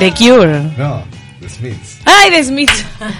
The 0.00 0.12
Cure. 0.12 0.60
No, 0.76 1.04
The 1.40 1.48
Smiths. 1.48 1.98
Ay, 2.04 2.30
The 2.30 2.44
Smith. 2.44 2.70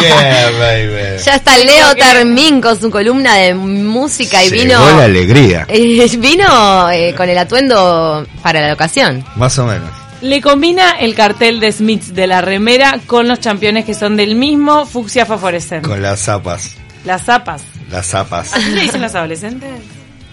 Yeah, 0.00 0.50
baby. 0.58 1.22
Ya 1.24 1.34
está 1.36 1.58
Leo 1.58 1.94
Termín 1.94 2.60
con 2.60 2.80
su 2.80 2.90
columna 2.90 3.34
de 3.34 3.54
música 3.54 4.42
y 4.44 4.50
vino. 4.50 4.78
Llegó 4.84 4.98
la 4.98 5.04
alegría, 5.04 5.66
Eh, 5.68 6.08
vino 6.18 6.90
eh, 6.90 7.14
con 7.16 7.28
el 7.28 7.36
atuendo 7.38 8.26
para 8.42 8.66
la 8.66 8.72
ocasión. 8.72 9.24
más 9.36 9.58
o 9.58 9.66
menos. 9.66 9.90
Le 10.22 10.40
combina 10.40 10.92
el 11.00 11.14
cartel 11.14 11.60
de 11.60 11.72
Smiths 11.72 12.14
de 12.14 12.26
la 12.26 12.40
remera 12.42 12.98
con 13.06 13.26
los 13.28 13.40
championes 13.40 13.84
que 13.84 13.94
son 13.94 14.16
del 14.16 14.34
mismo 14.34 14.84
fucsia 14.86 15.24
fosforescente. 15.26 15.88
Con 15.88 16.02
las 16.02 16.20
zapas. 16.20 16.76
Las 17.04 17.22
zapas. 17.24 17.62
Las 17.90 18.06
zapas. 18.06 18.52
¿Así 18.54 18.70
le 18.70 18.82
dicen 18.82 19.00
los 19.00 19.14
adolescentes? 19.14 19.70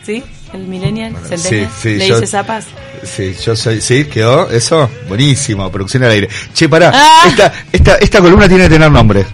¿Sí? 0.06 0.24
¿El 0.54 0.68
millennial? 0.68 1.14
Sí, 1.24 1.38
¿Centennial? 1.38 1.70
sí, 1.82 1.96
¿Le 1.96 2.08
yo- 2.08 2.16
dice 2.16 2.28
zapas? 2.28 2.66
Sí, 3.04 3.36
yo 3.46 3.56
soy, 3.56 3.80
sí, 3.82 4.06
quedó 4.06 4.50
eso, 4.50 4.90
buenísimo, 5.08 5.72
producción 5.72 6.04
al 6.04 6.12
aire. 6.12 6.30
Che, 6.54 6.68
pará, 6.68 6.92
Ah. 6.94 7.24
esta, 7.28 7.54
esta, 7.72 7.96
esta 7.96 8.22
columna 8.22 8.48
tiene 8.48 8.64
que 8.64 8.70
tener 8.72 8.90
nombre. 8.92 9.26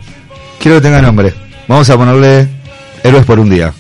Quiero 0.60 0.78
que 0.78 0.82
tenga 0.82 1.02
nombre. 1.02 1.34
Vamos 1.68 1.90
a 1.90 1.98
ponerle 1.98 2.48
Héroes 3.04 3.26
por 3.26 3.40
un 3.40 3.50
día. 3.50 3.74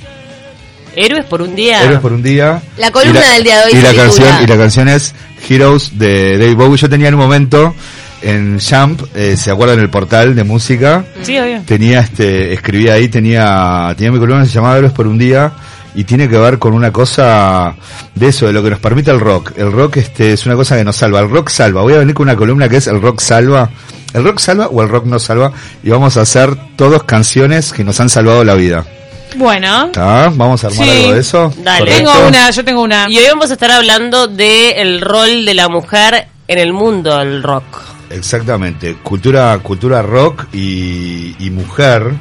Héroes 0.95 1.25
por 1.25 1.41
un 1.41 1.55
día. 1.55 1.83
Héroes 1.83 1.99
por 1.99 2.13
un 2.13 2.21
día. 2.23 2.61
La 2.77 2.91
columna 2.91 3.33
del 3.33 3.43
día 3.43 3.59
de 3.59 3.65
hoy 3.65 3.71
Y 3.79 3.81
la 3.81 3.93
canción, 3.93 4.43
y 4.43 4.47
la 4.47 4.57
canción 4.57 4.87
es 4.89 5.13
Heroes 5.49 5.97
de 5.97 6.37
David 6.37 6.55
Bowie. 6.55 6.77
Yo 6.77 6.89
tenía 6.89 7.07
en 7.07 7.15
un 7.15 7.19
momento 7.21 7.73
en 8.21 8.59
Jump, 8.59 9.01
eh, 9.15 9.35
¿se 9.35 9.49
acuerdan 9.51 9.79
el 9.79 9.89
portal 9.89 10.35
de 10.35 10.43
música? 10.43 11.03
Sí, 11.23 11.37
obvio. 11.39 11.61
Tenía 11.65 11.99
este, 12.01 12.53
escribía 12.53 12.93
ahí, 12.93 13.09
tenía, 13.09 13.93
tenía 13.97 14.11
mi 14.11 14.19
columna 14.19 14.45
se 14.45 14.51
llamaba 14.51 14.77
Héroes 14.77 14.93
por 14.93 15.07
un 15.07 15.17
día 15.17 15.51
y 15.95 16.03
tiene 16.05 16.27
que 16.29 16.37
ver 16.37 16.59
con 16.59 16.73
una 16.73 16.91
cosa 16.91 17.75
de 18.15 18.27
eso, 18.27 18.47
de 18.47 18.53
lo 18.53 18.63
que 18.63 18.69
nos 18.71 18.79
permite 18.79 19.11
el 19.11 19.19
rock. 19.19 19.51
El 19.57 19.71
rock 19.71 19.97
este 19.97 20.33
es 20.33 20.45
una 20.45 20.55
cosa 20.55 20.75
que 20.75 20.83
nos 20.83 20.95
salva. 20.95 21.19
El 21.19 21.29
rock 21.29 21.49
salva. 21.49 21.81
Voy 21.81 21.93
a 21.93 21.99
venir 21.99 22.13
con 22.15 22.23
una 22.27 22.35
columna 22.35 22.67
que 22.69 22.77
es 22.77 22.87
el 22.87 23.01
rock 23.01 23.19
salva. 23.21 23.69
¿El 24.13 24.23
rock 24.23 24.39
salva 24.39 24.67
o 24.67 24.81
el 24.81 24.89
rock 24.89 25.05
no 25.05 25.19
salva? 25.19 25.51
Y 25.83 25.89
vamos 25.89 26.17
a 26.17 26.21
hacer 26.21 26.55
todas 26.75 27.03
canciones 27.03 27.73
que 27.73 27.83
nos 27.83 27.99
han 27.99 28.09
salvado 28.09 28.43
la 28.43 28.53
vida. 28.55 28.85
Bueno. 29.35 29.85
¿Está? 29.85 30.29
Vamos 30.29 30.63
a 30.63 30.67
armar 30.67 30.85
Sí. 30.85 30.91
algo 30.91 31.13
de 31.13 31.19
eso. 31.19 31.53
Dale. 31.57 31.79
¿Correcto? 31.79 32.11
Tengo 32.13 32.27
una, 32.27 32.49
yo 32.51 32.63
tengo 32.65 32.81
una. 32.83 33.05
Y 33.09 33.17
hoy 33.17 33.25
vamos 33.29 33.49
a 33.49 33.53
estar 33.53 33.71
hablando 33.71 34.27
del 34.27 35.01
rol 35.01 35.45
de 35.45 35.53
la 35.55 35.69
mujer 35.69 36.27
en 36.47 36.59
el 36.59 36.73
mundo 36.73 37.17
del 37.17 37.41
rock. 37.41 37.63
Exactamente, 38.11 38.95
cultura, 39.01 39.57
cultura 39.63 40.03
rock 40.03 40.45
y, 40.53 41.35
y 41.43 41.49
mujer, 41.49 42.11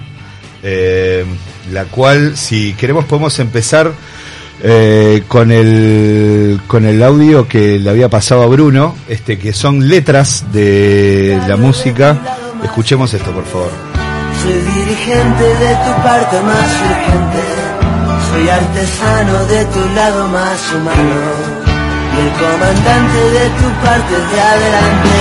eh, 0.63 1.25
la 1.73 1.85
cual, 1.85 2.37
si 2.37 2.75
queremos, 2.75 3.05
podemos 3.05 3.39
empezar 3.39 3.93
eh, 4.65 5.25
con 5.27 5.51
el 5.51 6.61
con 6.69 6.85
el 6.87 7.03
audio 7.03 7.49
que 7.49 7.81
le 7.81 7.91
había 7.91 8.09
pasado 8.09 8.43
a 8.43 8.47
Bruno, 8.47 8.95
este 9.09 9.37
que 9.39 9.53
son 9.53 9.89
letras 9.89 10.53
de 10.53 11.41
la 11.49 11.57
música. 11.57 12.21
Escuchemos 12.63 13.13
esto, 13.13 13.33
por 13.33 13.45
favor. 13.45 13.71
Soy 14.41 14.53
dirigente 14.53 15.45
de 15.45 15.75
tu 15.85 16.03
parte 16.03 16.41
más 16.43 16.71
urgente. 16.91 17.43
Soy 18.31 18.49
artesano 18.49 19.45
de 19.47 19.65
tu 19.65 19.95
lado 19.97 20.29
más 20.29 20.73
humano. 20.73 21.63
Y 22.15 22.21
el 22.21 22.31
comandante 22.33 23.21
de 23.39 23.47
tu 23.59 23.69
parte 23.85 24.15
de 24.33 24.41
adelante. 24.41 25.17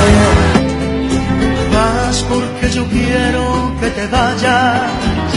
Más 1.73 2.25
porque 2.29 2.69
yo 2.69 2.85
quiero 2.87 3.75
que 3.79 3.89
te 3.89 4.07
vayas. 4.07 5.30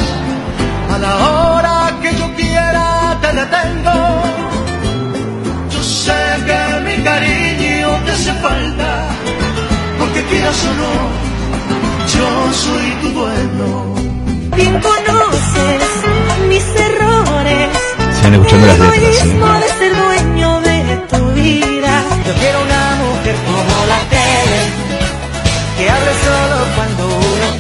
A 0.94 0.98
la 0.98 1.14
hora 1.16 1.76
que 2.00 2.10
yo 2.16 2.26
quiera 2.36 3.18
te 3.20 3.30
detengo. 3.40 3.98
Yo 5.72 5.82
sé 5.82 6.20
que 6.46 6.60
mi 6.86 6.96
cariño 7.02 7.88
te 8.04 8.10
hace 8.12 8.32
falta. 8.34 8.90
Porque 9.98 10.22
quieras 10.30 10.58
o 10.70 10.72
no, 10.82 10.92
yo 12.14 12.28
soy 12.64 12.86
tu 13.02 13.08
dueño. 13.18 13.70
Bien 14.54 14.74
conoces 14.88 15.82
mis 16.48 16.66
errores. 16.88 17.70
Sigan 18.16 18.34
escuchando 18.34 18.66
las 18.68 18.78
egoísmo 18.78 19.48
de 19.62 19.68
ser 19.78 19.92
dueño 20.04 20.60
de 20.60 20.76
tu 21.10 21.20
vida. 21.32 21.92
Yo 22.24 22.34
quiero 22.34 22.58
una 22.68 22.73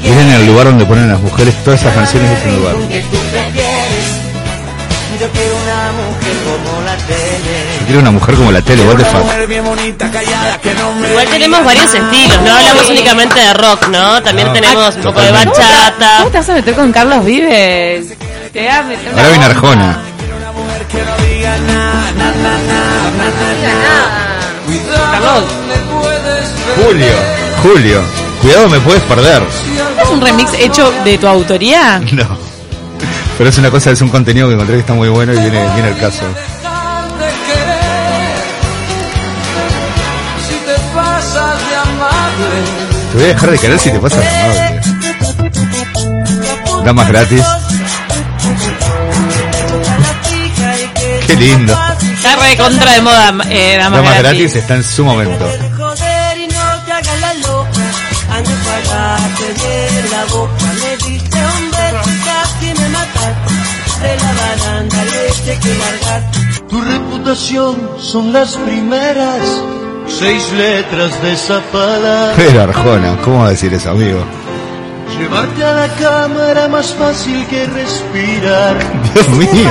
quiere. 0.04 0.16
Miren 0.16 0.40
el 0.40 0.46
lugar 0.46 0.66
donde 0.66 0.84
ponen 0.86 1.08
las 1.08 1.20
mujeres, 1.20 1.54
todas 1.64 1.80
esas 1.80 1.94
canciones 1.94 2.30
de 2.30 2.36
ese 2.36 2.48
el 2.48 2.56
lugar. 2.56 2.74
Yo 5.20 5.30
quiero 5.30 5.54
una 5.56 5.92
mujer 5.92 6.36
como 6.44 6.80
la 6.84 6.96
tele. 6.96 7.78
Yo 7.80 7.84
quiero 7.86 8.00
una 8.00 8.10
mujer 8.10 8.34
como 8.34 8.52
la 8.52 8.62
tele, 8.62 8.82
what 8.84 8.96
the 8.96 9.04
fuck. 9.04 9.22
Igual 11.10 11.28
tenemos 11.28 11.64
varios 11.64 11.94
estilos, 11.94 12.42
no 12.42 12.54
hablamos 12.54 12.90
únicamente 12.90 13.40
de 13.40 13.54
rock, 13.54 13.88
¿no? 13.88 14.22
También 14.22 14.48
No, 14.48 14.52
tenemos 14.54 14.96
un 14.96 15.02
poco 15.02 15.20
de 15.20 15.30
bachata. 15.30 16.18
¿Cómo 16.18 16.30
te 16.30 16.38
vas 16.38 16.48
a 16.48 16.54
meter 16.54 16.74
con 16.74 16.92
Carlos 16.92 17.24
Vives? 17.24 18.06
Te 18.52 18.66
vas 18.66 18.78
a 18.78 18.82
meter 18.82 19.12
una 19.12 19.22
Ahora 19.22 19.28
viene. 19.30 19.44
Arjona. 19.46 19.98
Carlos, 25.12 25.44
Julio, 26.76 27.14
Julio, 27.62 28.02
cuidado 28.44 28.68
me 28.68 28.78
puedes 28.80 29.02
perder. 29.04 29.42
¿es 30.02 30.10
un 30.10 30.20
remix 30.20 30.52
hecho 30.58 30.92
de 31.04 31.16
tu 31.18 31.26
autoría? 31.26 32.00
No. 32.12 32.38
Pero 33.36 33.50
es 33.50 33.58
una 33.58 33.68
cosa, 33.70 33.90
es 33.90 34.00
un 34.00 34.10
contenido 34.10 34.46
que 34.46 34.54
encontré 34.54 34.76
que 34.76 34.80
está 34.80 34.94
muy 34.94 35.08
bueno 35.08 35.32
y 35.32 35.38
viene, 35.38 35.66
viene 35.74 35.88
el 35.88 35.98
caso. 35.98 36.22
Te 43.10 43.18
voy 43.18 43.24
a 43.24 43.28
dejar 43.28 43.50
de 43.50 43.58
querer 43.58 43.78
si 43.80 43.90
te 43.90 43.98
pasas 43.98 44.20
de 44.20 44.28
amable. 44.28 44.80
Damas 46.84 47.08
gratis. 47.08 47.42
Qué 51.26 51.34
lindo. 51.34 51.72
Está 52.14 52.36
re 52.36 52.56
contra 52.56 52.92
de 52.92 53.00
moda, 53.00 53.34
eh, 53.50 53.76
Damas 53.78 53.98
Damas 53.98 54.18
Gratis. 54.18 54.22
gratis 54.22 54.56
está 54.56 54.74
en 54.76 54.84
su 54.84 55.04
momento. 55.04 55.48
Para 59.04 59.28
de 59.64 60.08
la 60.10 60.24
boca. 60.32 60.66
Me 60.82 60.92
diste 61.06 61.38
un 61.56 61.64
beso 61.76 62.10
y 62.10 62.18
casi 62.28 62.68
me 62.80 62.88
mataste. 62.96 63.54
De 64.02 64.12
la 64.22 64.32
baranda 64.40 65.04
leche 65.04 65.58
que 65.62 65.72
largar. 65.82 66.22
Tu 66.68 66.80
reputación 66.80 67.74
son 67.98 68.32
las 68.32 68.56
primeras 68.56 69.42
seis 70.06 70.52
letras 70.52 71.22
de 71.22 71.32
esa 71.32 71.60
palabra. 71.72 72.34
Pero 72.36 72.62
Arjona, 72.62 73.16
¿cómo 73.22 73.40
va 73.40 73.46
a 73.46 73.50
decir 73.50 73.72
eso, 73.72 73.90
amigo? 73.90 74.20
Llevarte 75.18 75.64
a 75.64 75.72
la 75.72 75.88
cama 75.94 76.50
era 76.50 76.68
más 76.68 76.92
fácil 76.94 77.46
que 77.46 77.66
respirar. 77.66 78.76
Dios 79.14 79.28
mío. 79.28 79.70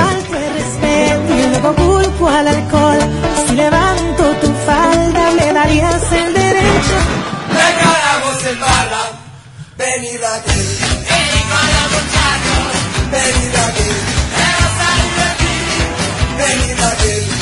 culpo 1.76 2.28
al 2.28 2.48
alcohol. 2.48 2.98
Si 3.46 3.54
levanto 3.54 4.22
tu 4.40 4.48
falda, 4.66 5.30
me 5.38 5.52
darías 5.52 6.12
el 6.12 6.34
derecho. 6.34 8.03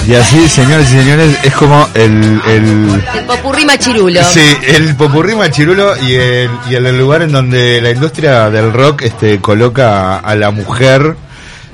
Y 0.07 0.15
así, 0.15 0.49
señores 0.49 0.91
y 0.93 0.99
señores, 0.99 1.39
es 1.45 1.55
como 1.55 1.89
el, 1.95 2.41
el, 2.49 3.03
El 3.15 3.25
popurrí 3.25 3.65
machirulo. 3.65 4.23
Sí, 4.25 4.41
el 4.67 4.97
popurrí 4.97 5.35
machirulo 5.37 5.95
y 6.05 6.15
el, 6.15 6.51
y 6.69 6.75
el 6.75 6.99
lugar 6.99 7.23
en 7.23 7.31
donde 7.31 7.81
la 7.81 7.91
industria 7.91 8.51
del 8.51 8.73
rock 8.73 9.03
este, 9.03 9.39
coloca 9.41 10.19
a 10.19 10.35
la 10.35 10.51
mujer 10.51 11.15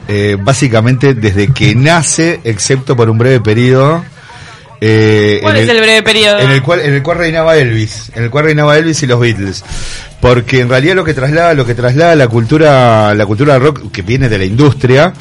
eh, 0.09 0.37
básicamente 0.38 1.15
desde 1.15 1.53
que 1.55 1.75
nace, 1.75 2.41
excepto 2.44 2.94
por 2.94 3.09
un 3.09 3.17
breve 3.17 3.41
periodo. 3.41 4.05
eh, 4.83 5.38
¿Cuál 5.43 5.56
en 5.56 5.62
es 5.62 5.69
el 5.71 5.81
breve 5.81 6.03
periodo? 6.03 6.38
En 6.38 6.50
el 6.50 6.62
cual, 6.62 6.81
en 6.81 6.94
el 6.94 7.03
cual 7.03 7.19
reinaba 7.19 7.56
Elvis, 7.56 8.12
en 8.14 8.25
el 8.25 8.31
cual 8.31 8.44
reinaba 8.44 8.76
Elvis 8.76 9.02
y 9.02 9.06
los 9.06 9.20
Beatles. 9.20 9.64
Porque 10.20 10.61
en 10.61 10.69
realidad 10.69 10.94
lo 10.97 11.05
que 11.05 11.14
traslada, 11.14 11.55
lo 11.55 11.64
que 11.64 11.75
traslada 11.75 12.14
la 12.14 12.29
cultura, 12.29 13.14
la 13.14 13.25
cultura 13.25 13.58
rock 13.58 13.91
que 13.91 14.02
viene 14.02 14.29
de 14.29 14.37
la 14.37 14.44
industria, 14.44 15.14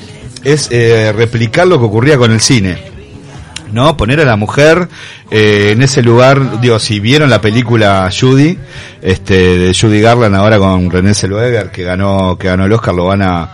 es 0.44 0.68
eh, 0.72 1.14
replicar 1.16 1.68
lo 1.68 1.80
que 1.80 1.86
ocurría 1.86 2.18
con 2.18 2.32
el 2.34 2.42
cine. 2.42 2.97
¿No? 3.72 3.98
Poner 3.98 4.20
a 4.20 4.26
la 4.26 4.36
mujer 4.36 4.88
eh, 5.32 5.72
en 5.74 5.82
ese 5.82 6.02
lugar, 6.02 6.62
digo, 6.62 6.80
si 6.80 7.00
vieron 7.00 7.30
la 7.30 7.42
película 7.42 8.10
Judy, 8.12 8.58
este, 9.02 9.58
de 9.58 9.74
Judy 9.74 10.02
Garland 10.02 10.36
ahora 10.36 10.58
con 10.58 10.90
René 10.90 11.14
Zellweger, 11.14 11.72
que 11.72 11.84
ganó, 11.84 12.38
que 12.38 12.48
ganó 12.48 12.66
el 12.66 12.74
Oscar, 12.74 12.94
lo 12.94 13.06
van 13.06 13.22
a, 13.22 13.50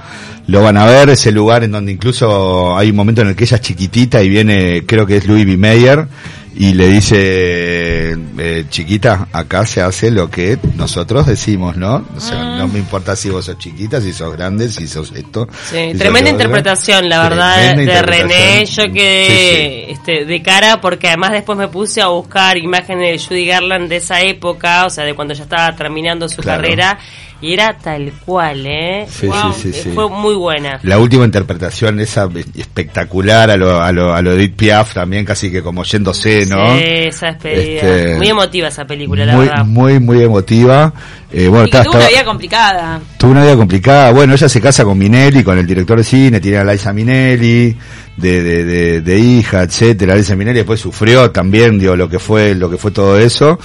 lo 0.47 0.61
van 0.61 0.77
a 0.77 0.85
ver, 0.85 1.09
ese 1.09 1.31
lugar 1.31 1.63
en 1.63 1.71
donde 1.71 1.91
incluso 1.91 2.77
hay 2.77 2.89
un 2.89 2.95
momento 2.95 3.21
en 3.21 3.29
el 3.29 3.35
que 3.35 3.45
ella 3.45 3.57
es 3.57 3.61
chiquitita 3.61 4.21
y 4.21 4.29
viene, 4.29 4.83
creo 4.85 5.05
que 5.05 5.17
es 5.17 5.27
Louis 5.27 5.45
B. 5.45 5.57
Mayer, 5.57 6.07
y 6.55 6.73
le 6.73 6.87
dice, 6.87 7.15
eh, 7.19 8.17
eh, 8.37 8.65
chiquita, 8.69 9.27
acá 9.31 9.65
se 9.65 9.81
hace 9.81 10.11
lo 10.11 10.29
que 10.29 10.57
nosotros 10.75 11.25
decimos, 11.25 11.77
¿no? 11.77 12.05
O 12.15 12.19
sea, 12.19 12.41
Ah. 12.41 12.55
no 12.59 12.67
me 12.67 12.79
importa 12.79 13.15
si 13.15 13.29
vos 13.29 13.45
sos 13.45 13.57
chiquita, 13.57 13.99
si 14.01 14.13
sos 14.13 14.33
grande, 14.35 14.69
si 14.69 14.87
sos 14.87 15.11
esto. 15.15 15.47
Sí, 15.69 15.91
si 15.91 15.97
tremenda 15.97 16.29
interpretación, 16.29 17.09
la 17.09 17.23
verdad, 17.23 17.75
de 17.75 18.01
René. 18.01 18.65
Yo 18.65 18.91
quedé 18.91 19.91
Este, 19.91 20.25
de 20.25 20.41
cara 20.41 20.79
porque 20.81 21.07
además 21.07 21.31
después 21.31 21.57
me 21.57 21.67
puse 21.67 22.01
a 22.01 22.07
buscar 22.07 22.57
imágenes 22.57 23.21
de 23.21 23.27
Judy 23.27 23.45
Garland 23.47 23.89
de 23.89 23.97
esa 23.97 24.21
época, 24.21 24.85
o 24.85 24.89
sea, 24.89 25.03
de 25.05 25.13
cuando 25.13 25.33
ya 25.33 25.43
estaba 25.43 25.75
terminando 25.75 26.27
su 26.29 26.41
Claro. 26.41 26.61
carrera, 26.61 26.99
y 27.41 27.53
era 27.53 27.77
tal 27.77 28.13
cual, 28.25 28.65
¿eh? 28.65 29.05
Sí, 29.09 29.27
Wow, 29.27 29.53
sí, 29.53 29.73
sí, 29.73 29.81
sí. 29.83 29.89
Fue 29.93 30.09
muy 30.09 30.33
buena. 30.35 30.79
La 30.83 30.97
última 30.97 31.25
interpretación, 31.25 31.99
esa 31.99 32.29
espectacular 32.55 33.49
a 33.51 33.57
lo, 33.57 33.81
a 33.81 33.91
lo, 33.91 34.13
a 34.13 34.21
lo 34.21 34.31
Edith 34.33 34.55
Piaf 34.55 34.93
también, 34.93 35.25
casi 35.25 35.51
que 35.51 35.61
como 35.61 35.83
yéndose, 35.83 36.42
¿no? 36.45 36.75
Sí, 36.77 36.83
esa 36.83 37.27
despedida. 37.27 37.81
Este, 37.81 38.15
muy 38.17 38.27
emotiva 38.29 38.67
esa 38.67 38.85
película, 38.85 39.25
la 39.25 39.35
muy, 39.35 39.45
verdad. 39.47 39.65
muy, 39.65 39.99
muy 39.99 40.23
emotiva. 40.23 40.93
Eh, 41.31 41.47
bueno, 41.47 41.65
Y 41.67 41.71
que 41.71 41.77
está- 41.77 41.83
tuvo 41.89 41.97
una 41.97 42.07
vida 42.09 42.23
complicada. 42.25 42.99
tuvo 43.17 43.31
una 43.31 43.43
vida 43.43 43.55
complicada. 43.55 44.11
Bueno, 44.11 44.33
ella 44.33 44.47
se 44.49 44.61
casa 44.61 44.83
con 44.83 44.97
Minelli, 44.97 45.43
con 45.43 45.57
el 45.57 45.65
director 45.65 45.97
de 45.97 46.03
cine, 46.03 46.39
tiene 46.39 46.57
a 46.57 46.63
Liza 46.63 46.93
Minelli, 46.93 47.75
de, 48.17 48.43
de, 48.43 48.63
de, 48.65 49.01
de 49.01 49.19
hija, 49.19 49.63
etcétera. 49.63 50.15
Liza 50.15 50.35
Minelli 50.35 50.57
después 50.59 50.79
sufrió 50.79 51.31
también, 51.31 51.79
digo, 51.79 51.95
lo 51.95 52.07
que 52.09 52.19
fue, 52.19 52.53
lo 52.55 52.69
que 52.69 52.77
fue 52.77 52.91
todo 52.91 53.17
eso. 53.19 53.59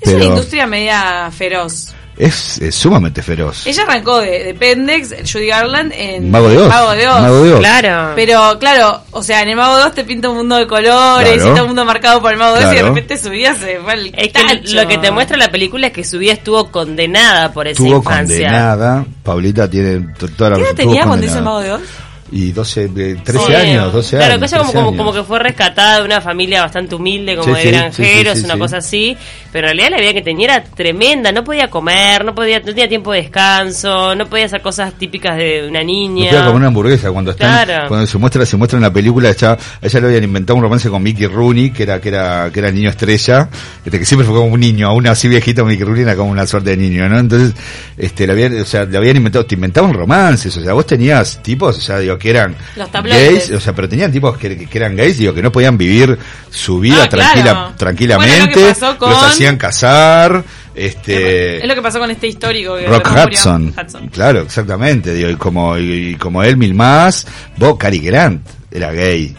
Es 0.00 0.14
una 0.14 0.24
industria 0.26 0.66
media 0.66 1.28
feroz. 1.32 1.92
Es, 2.18 2.58
es 2.58 2.74
sumamente 2.74 3.22
feroz. 3.22 3.66
Ella 3.66 3.84
arrancó 3.84 4.18
de, 4.18 4.42
de 4.44 4.54
Pendex, 4.54 5.14
Judy 5.32 5.46
Garland, 5.46 5.92
en 5.96 6.30
Mago 6.30 6.48
de 6.48 6.58
Oz. 6.58 6.68
Mago 6.68 6.90
de 6.92 7.08
Oz. 7.08 7.20
Mago 7.22 7.42
de 7.44 7.52
Oz. 7.54 7.58
Claro. 7.60 8.12
Pero 8.16 8.58
claro, 8.58 9.02
o 9.12 9.22
sea, 9.22 9.42
en 9.42 9.50
el 9.50 9.56
Mago 9.56 9.76
de 9.78 9.84
Oz 9.84 9.94
te 9.94 10.04
pinta 10.04 10.28
un 10.28 10.38
mundo 10.38 10.56
de 10.56 10.66
colores 10.66 11.34
Claro. 11.34 11.48
y 11.48 11.52
todo 11.52 11.60
el 11.62 11.66
mundo 11.68 11.84
marcado 11.84 12.20
por 12.20 12.32
el 12.32 12.38
Mago 12.38 12.56
de 12.56 12.64
Oz 12.64 12.72
y 12.72 12.74
de 12.74 12.80
Claro. 12.80 12.94
repente 12.94 13.16
su 13.18 13.30
vida 13.30 13.54
se 13.54 13.78
fue 13.78 13.92
al 13.92 14.06
Es 14.16 14.32
que 14.32 14.74
lo 14.74 14.86
que 14.88 14.98
te 14.98 15.10
muestra 15.10 15.36
la 15.36 15.48
película 15.50 15.86
es 15.86 15.92
que 15.92 16.04
su 16.04 16.18
vida 16.18 16.32
estuvo 16.32 16.70
condenada 16.70 17.52
por 17.52 17.66
esa 17.68 17.82
Estuvo 17.82 17.98
infancia. 17.98 18.46
condenada. 18.48 19.04
Paulita 19.22 19.70
tiene 19.70 20.08
toda 20.36 20.50
la 20.50 20.56
¿Qué 20.56 20.62
edad 20.62 20.74
tenía 20.74 21.04
cuando 21.06 21.24
hizo 21.26 21.38
el 21.38 21.44
condenada. 21.44 21.44
Mago 21.44 21.60
de 21.60 21.72
Oz? 21.84 21.90
Y 22.30 22.52
12, 22.52 22.84
eh, 22.96 23.16
13 23.24 23.46
Sí. 23.46 23.54
años, 23.54 23.92
12 23.92 24.16
claro, 24.18 24.34
años. 24.34 24.50
que 24.50 24.56
ella 24.56 24.58
como, 24.58 24.70
13 24.72 24.84
como, 24.84 24.96
como 24.98 25.12
que 25.14 25.22
fue 25.24 25.38
rescatada 25.38 26.00
de 26.00 26.04
una 26.04 26.20
familia 26.20 26.60
bastante 26.62 26.94
humilde, 26.94 27.36
como 27.36 27.54
Sí, 27.54 27.60
de 27.60 27.62
sí, 27.62 27.68
granjeros, 27.70 28.38
una 28.44 28.58
cosa 28.58 28.76
así. 28.78 29.16
Pero 29.50 29.68
en 29.68 29.76
realidad 29.76 29.96
la 29.96 30.02
vida 30.02 30.12
que 30.12 30.22
tenía 30.22 30.44
era 30.46 30.64
tremenda. 30.64 31.32
No 31.32 31.42
podía 31.42 31.68
comer, 31.70 32.24
no 32.24 32.34
podía 32.34 32.58
no 32.58 32.66
tenía 32.66 32.88
tiempo 32.88 33.12
de 33.12 33.22
descanso, 33.22 34.14
no 34.14 34.26
podía 34.26 34.44
hacer 34.44 34.60
cosas 34.60 34.92
típicas 34.94 35.36
de 35.38 35.66
una 35.68 35.80
No 35.80 35.86
niña. 35.86 36.28
podía 36.30 36.40
comer 36.44 36.56
una 36.56 36.66
hamburguesa 36.66 37.10
cuando 37.12 37.30
están, 37.30 37.64
Claro. 37.64 37.88
cuando 37.88 38.06
se 38.06 38.18
muestra 38.18 38.44
se 38.44 38.56
muestra 38.58 38.76
en 38.76 38.82
la 38.82 38.92
película 38.92 39.32
ya 39.32 39.56
ella 39.80 40.00
le 40.00 40.06
habían 40.08 40.24
inventado 40.24 40.56
un 40.56 40.62
romance 40.62 40.90
con 40.90 41.02
Mickey 41.02 41.26
Rooney 41.26 41.70
que 41.70 41.84
era 41.84 42.00
que 42.00 42.08
era 42.10 42.50
que 42.52 42.58
era 42.60 42.68
el 42.68 42.74
niño 42.74 42.90
estrella 42.90 43.48
este, 43.84 43.98
que 43.98 44.04
siempre 44.04 44.26
fue 44.26 44.36
como 44.36 44.52
un 44.52 44.60
niño 44.60 44.88
aún 44.88 45.06
así 45.06 45.28
viejito 45.28 45.64
Mickey 45.64 45.84
Rooney 45.84 46.02
era 46.02 46.14
como 46.16 46.30
una 46.30 46.46
suerte 46.46 46.70
de 46.70 46.76
niño 46.76 47.08
no 47.08 47.18
entonces 47.18 47.54
este 47.96 48.26
le 48.26 48.32
habían 48.32 48.60
o 48.60 48.64
sea 48.64 48.84
le 48.84 48.96
habían 48.98 49.16
inventado 49.16 49.46
te 49.46 49.54
inventaban 49.54 49.94
romances 49.94 50.54
o 50.56 50.62
sea 50.62 50.72
vos 50.74 50.86
tenías 50.86 51.42
tipos 51.42 51.78
o 51.78 51.80
sea 51.80 51.98
digo 51.98 52.17
que 52.18 52.30
eran 52.30 52.56
Los 52.76 52.90
gays 52.92 53.50
o 53.50 53.60
sea 53.60 53.74
pero 53.74 53.88
tenían 53.88 54.10
tipos 54.12 54.36
que, 54.36 54.66
que 54.66 54.78
eran 54.78 54.96
gays 54.96 55.18
digo 55.18 55.32
que 55.32 55.42
no 55.42 55.52
podían 55.52 55.78
vivir 55.78 56.18
su 56.50 56.80
vida 56.80 57.04
Ah, 57.04 57.08
tranquila 57.08 57.42
claro. 57.52 57.72
tranquilamente 57.76 58.36
Bueno, 58.38 58.46
lo 58.46 58.52
que 58.54 58.68
pasó 58.74 58.98
con- 58.98 59.10
los 59.10 59.22
hacían 59.22 59.56
casar 59.56 60.44
este 60.74 61.58
Es 61.58 61.66
lo 61.66 61.74
que 61.74 61.82
pasó 61.82 61.98
con 61.98 62.10
este 62.10 62.28
histórico 62.28 62.76
que 62.76 62.86
Rock. 62.86 63.08
Hudson. 63.10 63.74
Hudson. 63.76 64.08
Claro, 64.08 64.42
exactamente. 64.42 65.12
Digo, 65.12 65.28
y 65.30 65.34
como, 65.36 65.76
y, 65.76 66.14
como 66.16 66.42
él 66.44 66.56
mil 66.56 66.72
más, 66.74 67.26
vos, 67.56 67.76
Cary 67.76 67.98
Grant 67.98 68.46
era 68.70 68.92
gay. 68.92 69.34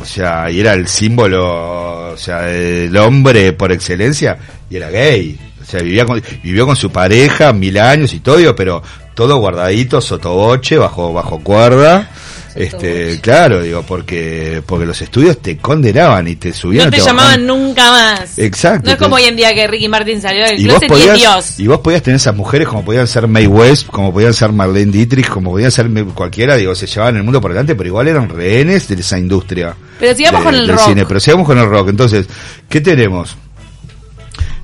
O 0.00 0.04
sea, 0.04 0.50
y 0.50 0.58
era 0.58 0.72
el 0.72 0.88
símbolo, 0.88 2.12
o 2.12 2.16
sea, 2.16 2.42
del 2.42 2.96
hombre 2.96 3.52
por 3.52 3.70
excelencia, 3.70 4.36
y 4.68 4.76
era 4.76 4.90
gay. 4.90 5.38
O 5.60 5.64
sea, 5.64 5.80
vivía 5.82 6.04
con, 6.04 6.20
vivió 6.42 6.66
con 6.66 6.74
su 6.74 6.90
pareja 6.90 7.52
mil 7.52 7.78
años 7.78 8.12
y 8.12 8.18
todo, 8.20 8.38
digo, 8.38 8.56
pero 8.56 8.82
todo 9.14 9.36
guardadito, 9.38 10.00
sotoboche, 10.00 10.76
bajo, 10.78 11.12
bajo 11.12 11.40
cuerda. 11.40 12.10
Este, 12.54 13.18
claro, 13.22 13.62
digo, 13.62 13.82
porque, 13.82 14.62
porque 14.66 14.84
los 14.84 15.00
estudios 15.00 15.38
te 15.40 15.56
condenaban 15.56 16.28
y 16.28 16.36
te 16.36 16.52
subían. 16.52 16.84
No 16.86 16.90
te 16.90 16.98
bajaban. 17.00 17.16
llamaban 17.16 17.46
nunca 17.46 17.90
más. 17.90 18.38
Exacto. 18.38 18.86
No 18.86 18.92
es 18.92 18.98
como 18.98 19.14
hoy 19.14 19.24
en 19.24 19.36
día 19.36 19.54
que 19.54 19.66
Ricky 19.66 19.88
Martin 19.88 20.20
salió 20.20 20.44
del 20.44 20.60
y 20.60 20.66
vos 20.68 20.78
closet 20.80 20.82
y 20.82 20.92
es 20.92 21.00
podías 21.00 21.16
Dios. 21.16 21.60
y 21.60 21.66
vos 21.66 21.78
podías 21.78 22.02
tener 22.02 22.16
esas 22.16 22.36
mujeres 22.36 22.68
como 22.68 22.84
podían 22.84 23.06
ser 23.06 23.26
May 23.26 23.46
West 23.46 23.86
como 23.86 24.12
podían 24.12 24.34
ser 24.34 24.52
Marlene 24.52 24.92
Dietrich 24.92 25.28
como 25.30 25.52
podían 25.52 25.70
ser 25.70 25.88
cualquiera 26.14 26.56
digo 26.56 26.74
se 26.74 26.86
llevaban 26.86 27.16
el 27.16 27.22
mundo 27.22 27.40
por 27.40 27.52
delante 27.52 27.74
pero 27.74 27.88
igual 27.88 28.08
eran 28.08 28.28
rehenes 28.28 28.86
de 28.86 28.96
esa 28.96 29.18
industria 29.18 29.74
Pero 29.98 30.14
sigamos 30.14 30.40
de- 30.40 30.44
con 30.44 30.54
el 30.54 30.66
del 30.66 30.76
rock. 30.76 30.86
cine. 30.88 31.06
pero 31.06 31.20
sigamos 31.20 31.46
con 31.46 31.56
el 31.58 31.66
rock 31.70 31.88
entonces 31.88 32.26
qué 32.68 32.82
tenemos 32.82 33.34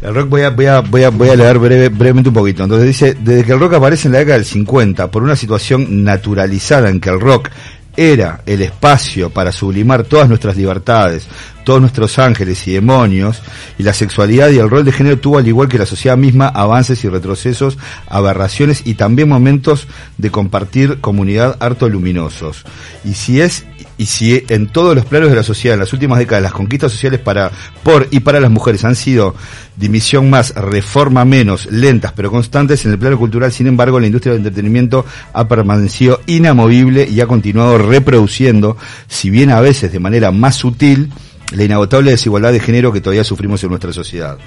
el 0.01 0.15
rock 0.15 0.29
voy 0.29 0.43
a, 0.43 0.51
voy 0.51 0.67
a, 0.67 0.81
voy 0.81 1.03
a, 1.03 1.11
voy 1.11 1.29
a 1.29 1.37
leer 1.37 1.59
breve- 1.59 1.89
brevemente 1.89 2.29
un 2.29 2.35
poquito. 2.35 2.63
Entonces 2.65 2.87
dice, 2.87 3.17
desde 3.21 3.45
que 3.45 3.53
el 3.53 3.61
rock 3.61 3.75
aparece 3.75 4.09
en 4.09 4.13
la 4.13 4.19
década 4.21 4.37
del 4.39 4.45
50, 4.47 5.11
por 5.11 5.23
una 5.23 5.37
situación 5.37 6.05
naturalizada 6.05 6.89
en 6.89 7.01
que 7.01 7.11
el 7.11 7.21
rock 7.21 7.49
era 7.97 8.43
el 8.47 8.63
espacio 8.63 9.31
para 9.31 9.51
sublimar 9.51 10.05
todas 10.05 10.29
nuestras 10.29 10.57
libertades, 10.57 11.27
todos 11.69 11.83
nuestros 11.83 12.19
ángeles 12.19 12.67
y 12.67 12.73
demonios, 12.73 13.43
y 13.79 13.83
la 13.83 13.93
sexualidad 13.93 14.49
y 14.49 14.57
el 14.57 14.71
rol 14.71 14.87
de 14.87 14.93
género 14.93 15.19
tuvo, 15.19 15.37
al 15.37 15.47
igual 15.47 15.69
que 15.69 15.77
la 15.77 15.85
sociedad 15.85 16.17
misma, 16.17 16.49
avances 16.49 17.05
y 17.05 17.11
retrocesos, 17.11 17.77
aberraciones 18.07 18.87
y 18.87 18.95
también 18.95 19.29
momentos 19.29 19.87
de 20.17 20.31
compartir 20.31 21.03
comunidad 21.03 21.59
harto 21.61 21.87
luminosos. 21.91 22.65
Y 23.05 23.13
si 23.13 23.43
es 23.43 23.67
y 23.99 24.07
si 24.07 24.45
en 24.49 24.69
todos 24.69 24.95
los 24.95 25.05
planos 25.05 25.29
de 25.29 25.37
la 25.37 25.43
sociedad 25.43 25.75
en 25.75 25.81
las 25.81 25.93
últimas 25.93 26.19
décadas 26.19 26.43
las 26.43 26.53
conquistas 26.53 26.93
sociales 26.93 27.21
para 27.21 27.51
por 27.83 28.07
y 28.11 28.21
para 28.21 28.41
las 28.41 28.51
mujeres 28.51 28.85
han 28.85 28.95
sido 28.95 29.35
dimisión 29.77 30.31
más, 30.31 30.55
reforma 30.55 31.27
menos, 31.27 31.67
lentas 31.71 32.13
pero 32.13 32.31
constantes 32.31 32.87
en 32.87 32.93
el 32.93 32.99
plano 32.99 33.19
cultural, 33.19 33.53
sin 33.53 33.67
embargo 33.67 34.01
la 34.01 34.07
industria 34.07 34.33
del 34.33 34.41
entretenimiento 34.41 35.05
ha 35.35 35.49
permanecido 35.49 36.21
inamovible 36.27 37.07
y 37.11 37.21
ha 37.21 37.27
continuado 37.27 37.77
reproduciendo, 37.77 38.79
si 39.07 39.29
bien 39.29 39.51
a 39.51 39.61
veces 39.61 39.93
de 39.93 39.99
manera 39.99 40.31
más 40.31 40.55
sutil, 40.55 41.11
la 41.53 41.65
inagotable 41.65 42.11
desigualdad 42.11 42.53
de 42.53 42.61
género 42.61 42.93
que 42.93 43.01
todavía 43.01 43.25
sufrimos 43.25 43.63
en 43.63 43.71
nuestra 43.71 43.93
sociedad. 43.93 44.39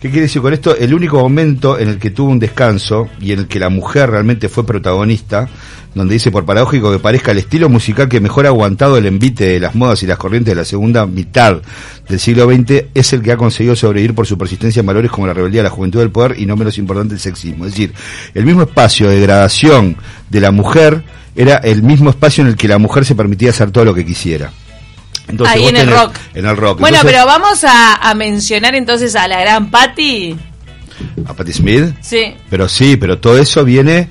¿Qué 0.00 0.10
quiere 0.10 0.22
decir 0.22 0.42
con 0.42 0.52
esto? 0.52 0.76
El 0.76 0.92
único 0.92 1.18
momento 1.18 1.78
en 1.78 1.88
el 1.88 1.98
que 1.98 2.10
tuvo 2.10 2.30
un 2.30 2.38
descanso 2.38 3.08
y 3.20 3.32
en 3.32 3.38
el 3.38 3.46
que 3.48 3.58
la 3.58 3.70
mujer 3.70 4.10
realmente 4.10 4.50
fue 4.50 4.66
protagonista, 4.66 5.48
donde 5.94 6.12
dice 6.12 6.30
por 6.30 6.44
paradójico 6.44 6.92
que 6.92 6.98
parezca 6.98 7.30
el 7.30 7.38
estilo 7.38 7.70
musical 7.70 8.08
que 8.08 8.20
mejor 8.20 8.44
ha 8.44 8.50
aguantado 8.50 8.98
el 8.98 9.06
envite 9.06 9.46
de 9.46 9.60
las 9.60 9.74
modas 9.74 10.02
y 10.02 10.06
las 10.06 10.18
corrientes 10.18 10.52
de 10.52 10.56
la 10.56 10.66
segunda 10.66 11.06
mitad 11.06 11.62
del 12.06 12.20
siglo 12.20 12.44
XX, 12.44 12.84
es 12.92 13.12
el 13.14 13.22
que 13.22 13.32
ha 13.32 13.38
conseguido 13.38 13.74
sobrevivir 13.74 14.14
por 14.14 14.26
su 14.26 14.36
persistencia 14.36 14.80
en 14.80 14.86
valores 14.86 15.10
como 15.10 15.26
la 15.26 15.32
rebeldía, 15.32 15.62
la 15.62 15.70
juventud 15.70 16.00
del 16.00 16.10
poder 16.10 16.38
y 16.38 16.44
no 16.44 16.54
menos 16.56 16.76
importante 16.76 17.14
el 17.14 17.20
sexismo. 17.20 17.64
Es 17.64 17.72
decir, 17.72 17.94
el 18.34 18.44
mismo 18.44 18.62
espacio 18.62 19.08
de 19.08 19.14
degradación 19.16 19.96
de 20.28 20.40
la 20.40 20.50
mujer 20.50 21.02
era 21.34 21.56
el 21.56 21.82
mismo 21.82 22.10
espacio 22.10 22.42
en 22.42 22.48
el 22.48 22.56
que 22.56 22.68
la 22.68 22.76
mujer 22.76 23.06
se 23.06 23.14
permitía 23.14 23.50
hacer 23.50 23.70
todo 23.70 23.86
lo 23.86 23.94
que 23.94 24.04
quisiera. 24.04 24.52
Entonces, 25.28 25.56
Ahí 25.56 25.66
en 25.66 25.76
el 25.76 25.90
rock. 25.90 26.14
En 26.34 26.46
el 26.46 26.56
rock. 26.56 26.80
Bueno, 26.80 26.98
Entonces, 26.98 27.18
pero 27.20 27.26
vamos 27.26 27.64
a, 27.64 27.94
a 27.96 28.14
mencionar 28.14 28.74
entonces 28.74 29.14
a 29.16 29.26
la 29.26 29.40
gran 29.40 29.70
Patty. 29.70 30.36
A 31.26 31.34
Patti 31.34 31.52
Smith. 31.52 31.94
Sí. 32.00 32.34
Pero 32.50 32.68
sí, 32.68 32.96
pero 32.96 33.18
todo 33.18 33.38
eso 33.38 33.64
viene 33.64 34.08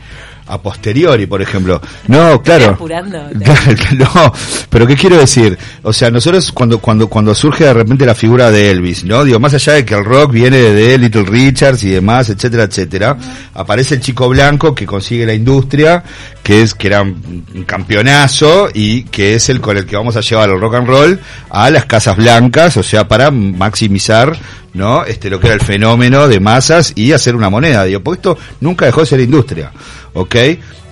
a 0.47 0.61
posteriori, 0.61 1.25
por 1.25 1.41
ejemplo. 1.41 1.81
No, 2.07 2.41
claro. 2.41 2.71
apurando. 2.71 3.19
no, 3.97 4.33
pero 4.69 4.87
qué 4.87 4.95
quiero 4.95 5.17
decir, 5.17 5.57
o 5.81 5.93
sea, 5.93 6.11
nosotros 6.11 6.51
cuando 6.51 6.79
cuando 6.79 7.07
cuando 7.07 7.33
surge 7.35 7.65
de 7.65 7.73
repente 7.73 8.05
la 8.05 8.15
figura 8.15 8.51
de 8.51 8.71
Elvis, 8.71 9.03
¿no? 9.03 9.23
Digo, 9.23 9.39
más 9.39 9.53
allá 9.53 9.73
de 9.73 9.85
que 9.85 9.95
el 9.95 10.03
rock 10.03 10.31
viene 10.31 10.57
de 10.57 10.97
Little 10.97 11.23
Richards 11.23 11.83
y 11.83 11.89
demás, 11.89 12.29
etcétera, 12.29 12.63
etcétera, 12.63 13.17
aparece 13.53 13.95
el 13.95 14.01
chico 14.01 14.29
blanco 14.29 14.75
que 14.75 14.85
consigue 14.85 15.25
la 15.25 15.33
industria, 15.33 16.03
que 16.41 16.61
es 16.61 16.73
que 16.73 16.87
era 16.87 17.01
un 17.01 17.43
un 17.53 17.63
campeonazo 17.63 18.69
y 18.73 19.03
que 19.03 19.35
es 19.35 19.49
el 19.49 19.61
con 19.61 19.77
el 19.77 19.85
que 19.85 19.95
vamos 19.95 20.15
a 20.15 20.21
llevar 20.21 20.49
el 20.49 20.59
rock 20.59 20.75
and 20.75 20.87
roll 20.87 21.19
a 21.49 21.69
las 21.69 21.85
casas 21.85 22.17
blancas, 22.17 22.77
o 22.77 22.83
sea, 22.83 23.07
para 23.07 23.31
maximizar 23.31 24.35
¿no? 24.73 25.05
Este, 25.05 25.29
lo 25.29 25.39
que 25.39 25.47
era 25.47 25.55
el 25.55 25.61
fenómeno 25.61 26.27
de 26.27 26.39
masas 26.39 26.93
y 26.95 27.11
hacer 27.11 27.35
una 27.35 27.49
moneda, 27.49 27.83
digo, 27.85 28.01
porque 28.01 28.19
esto 28.19 28.37
nunca 28.61 28.85
dejó 28.85 29.01
de 29.01 29.07
ser 29.07 29.19
industria, 29.19 29.71
¿ok? 30.13 30.35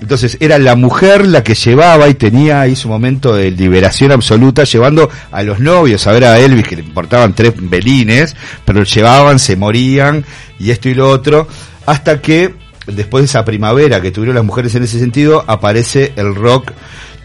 Entonces 0.01 0.37
era 0.39 0.57
la 0.57 0.75
mujer 0.75 1.27
la 1.27 1.43
que 1.43 1.53
llevaba 1.53 2.09
y 2.09 2.15
tenía 2.15 2.61
ahí 2.61 2.75
su 2.75 2.87
momento 2.89 3.35
de 3.35 3.51
liberación 3.51 4.11
absoluta, 4.11 4.63
llevando 4.63 5.09
a 5.31 5.43
los 5.43 5.59
novios 5.59 6.07
a 6.07 6.11
ver 6.11 6.25
a 6.25 6.39
Elvis, 6.39 6.67
que 6.67 6.75
le 6.75 6.83
importaban 6.83 7.33
tres 7.33 7.53
belines, 7.57 8.35
pero 8.65 8.83
llevaban, 8.83 9.37
se 9.37 9.55
morían, 9.55 10.25
y 10.59 10.71
esto 10.71 10.89
y 10.89 10.95
lo 10.95 11.09
otro, 11.09 11.47
hasta 11.85 12.19
que 12.19 12.55
después 12.87 13.21
de 13.21 13.25
esa 13.25 13.45
primavera 13.45 14.01
que 14.01 14.11
tuvieron 14.11 14.35
las 14.35 14.43
mujeres 14.45 14.73
en 14.73 14.83
ese 14.83 14.99
sentido, 14.99 15.43
aparece 15.47 16.13
el 16.15 16.33
rock 16.33 16.71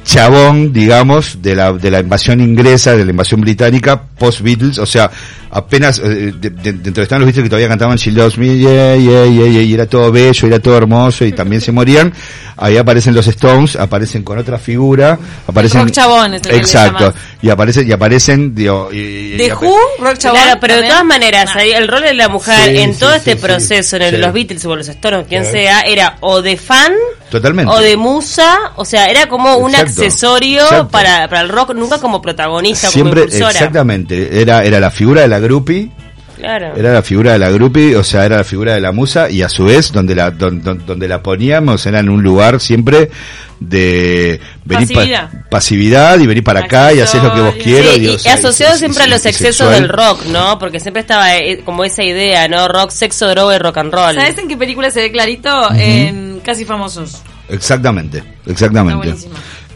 chabón, 0.06 0.72
digamos, 0.72 1.42
de 1.42 1.54
la, 1.56 1.72
de 1.72 1.90
la 1.90 1.98
invasión 2.00 2.40
inglesa, 2.40 2.94
de 2.96 3.04
la 3.04 3.10
invasión 3.10 3.40
británica, 3.40 4.00
post-Beatles, 4.16 4.78
o 4.78 4.86
sea, 4.86 5.10
apenas, 5.50 5.98
eh, 5.98 6.32
de- 6.38 6.50
de- 6.50 6.72
dentro 6.74 6.92
de 6.94 7.02
estaban 7.02 7.22
los 7.22 7.26
Beatles 7.26 7.42
que 7.42 7.48
todavía 7.50 7.68
cantaban 7.68 7.96
She 7.96 8.12
Loves 8.12 8.38
Me, 8.38 8.56
yeah, 8.56 8.94
yeah, 8.96 9.26
yeah, 9.26 9.46
yeah, 9.48 9.62
y 9.62 9.74
era 9.74 9.86
todo 9.86 10.12
bello, 10.12 10.46
era 10.46 10.60
todo 10.60 10.76
hermoso, 10.78 11.24
y 11.24 11.32
también 11.32 11.60
se 11.60 11.72
morían, 11.72 12.12
ahí 12.56 12.76
aparecen 12.76 13.14
los 13.16 13.26
Stones, 13.26 13.74
aparecen 13.74 14.22
con 14.22 14.38
otra 14.38 14.58
figura, 14.58 15.18
aparecen... 15.46 15.82
rock 15.82 15.90
chabón 15.90 16.34
es 16.34 16.42
Exacto, 16.46 17.12
y 17.42 17.50
aparecen, 17.50 17.88
y 17.88 17.92
aparecen, 17.92 18.54
digo, 18.54 18.90
y- 18.92 18.96
y- 18.98 19.36
¿De 19.38 19.46
y- 19.46 19.50
Who? 19.52 19.76
¿Rock 19.98 20.18
chabón? 20.18 20.40
Claro, 20.40 20.58
pero 20.60 20.76
de 20.76 20.82
todas 20.88 21.04
maneras, 21.04 21.50
ahí 21.56 21.72
el 21.72 21.88
rol 21.88 22.02
de 22.02 22.14
la 22.14 22.28
mujer 22.28 22.70
Sí, 22.70 22.78
en 22.78 22.94
sí, 22.94 23.00
todo 23.00 23.10
sí, 23.10 23.16
este 23.16 23.32
sí. 23.32 23.38
proceso, 23.38 23.96
en 23.96 24.02
el- 24.02 24.14
Sí. 24.14 24.20
los 24.20 24.32
Beatles 24.32 24.64
o 24.64 24.76
los 24.76 24.88
Stones, 24.88 25.26
quien 25.28 25.44
Sí. 25.44 25.50
sea, 25.50 25.80
era 25.80 26.16
o 26.20 26.42
de 26.42 26.56
fan 26.56 26.92
Totalmente. 27.30 27.72
o 27.72 27.78
de 27.80 27.96
musa, 27.96 28.72
o 28.76 28.84
sea, 28.84 29.10
era 29.10 29.28
como 29.28 29.56
un 29.56 29.74
accesorio 29.74 30.62
Exacto. 30.62 30.88
para, 30.88 31.28
para 31.28 31.40
el 31.42 31.48
rock, 31.48 31.74
nunca 31.74 31.98
como 31.98 32.22
protagonista, 32.22 32.88
Siempre, 32.88 33.22
como 33.22 33.24
impulsora. 33.24 33.50
exactamente, 33.50 34.40
era, 34.40 34.64
era 34.64 34.78
la 34.80 34.90
figura 34.90 35.22
de 35.22 35.28
la 35.28 35.38
groupie, 35.38 35.90
Claro. 36.36 36.74
Era 36.76 36.92
la 36.92 37.02
figura 37.02 37.32
de 37.32 37.38
la 37.38 37.50
groupie, 37.50 37.96
o 37.96 38.04
sea, 38.04 38.24
era 38.26 38.36
la 38.38 38.44
figura 38.44 38.74
de 38.74 38.80
la 38.80 38.92
musa 38.92 39.30
y 39.30 39.42
a 39.42 39.48
su 39.48 39.64
vez 39.64 39.90
donde 39.92 40.14
la 40.14 40.30
don- 40.30 40.62
don- 40.62 40.84
donde 40.86 41.08
la 41.08 41.22
poníamos 41.22 41.84
era 41.86 42.00
en 42.00 42.08
un 42.08 42.22
lugar 42.22 42.60
siempre 42.60 43.10
de 43.58 44.38
venir 44.64 44.88
pa- 44.88 44.94
Pasividad. 44.94 45.30
pasividad 45.50 46.18
y 46.20 46.26
venir 46.26 46.44
para 46.44 46.60
acá 46.60 46.92
y 46.92 47.00
hacer 47.00 47.22
lo 47.22 47.34
que 47.34 47.40
vos 47.40 47.54
quieras. 47.54 47.94
Sí, 47.94 48.00
y, 48.00 48.04
y 48.04 48.08
o 48.08 48.18
sea, 48.18 48.34
asociado 48.34 48.74
y- 48.74 48.76
y- 48.76 48.78
siempre 48.80 49.02
a 49.04 49.06
los 49.06 49.24
y 49.24 49.28
excesos 49.28 49.56
sexual. 49.56 49.80
del 49.80 49.88
rock, 49.88 50.26
¿no? 50.26 50.58
Porque 50.58 50.78
siempre 50.80 51.00
estaba 51.00 51.36
eh, 51.36 51.62
como 51.64 51.84
esa 51.84 52.02
idea, 52.02 52.48
¿no? 52.48 52.68
Rock, 52.68 52.90
sexo, 52.90 53.28
droga 53.28 53.56
y 53.56 53.58
rock 53.58 53.78
and 53.78 53.92
roll. 53.92 54.14
¿Sabes 54.14 54.36
en 54.38 54.48
qué 54.48 54.56
película 54.56 54.90
se 54.90 55.00
ve 55.00 55.10
clarito? 55.10 55.68
En 55.74 56.40
Casi 56.44 56.64
Famosos. 56.64 57.22
Exactamente, 57.48 58.22
exactamente. 58.46 59.14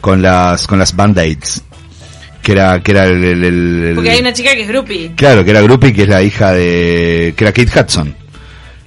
Con 0.00 0.20
las 0.22 0.66
con 0.66 0.78
las 0.78 0.94
band-aids. 0.94 1.62
Que 2.50 2.54
era 2.54 2.82
que 2.82 2.90
era 2.90 3.04
el, 3.06 3.22
el- 3.22 3.44
el- 3.44 3.84
el- 3.90 3.94
Porque 3.94 4.10
hay 4.10 4.20
una 4.20 4.32
chica 4.32 4.52
que 4.56 4.62
es 4.62 4.68
groupie, 4.68 5.12
Claro, 5.14 5.44
que 5.44 5.52
era 5.52 5.60
groupie 5.60 5.92
que 5.92 6.02
es 6.02 6.08
la 6.08 6.20
hija 6.20 6.50
de 6.52 7.32
que 7.36 7.44
era 7.44 7.52
Kate 7.52 7.80
Hudson. 7.80 8.14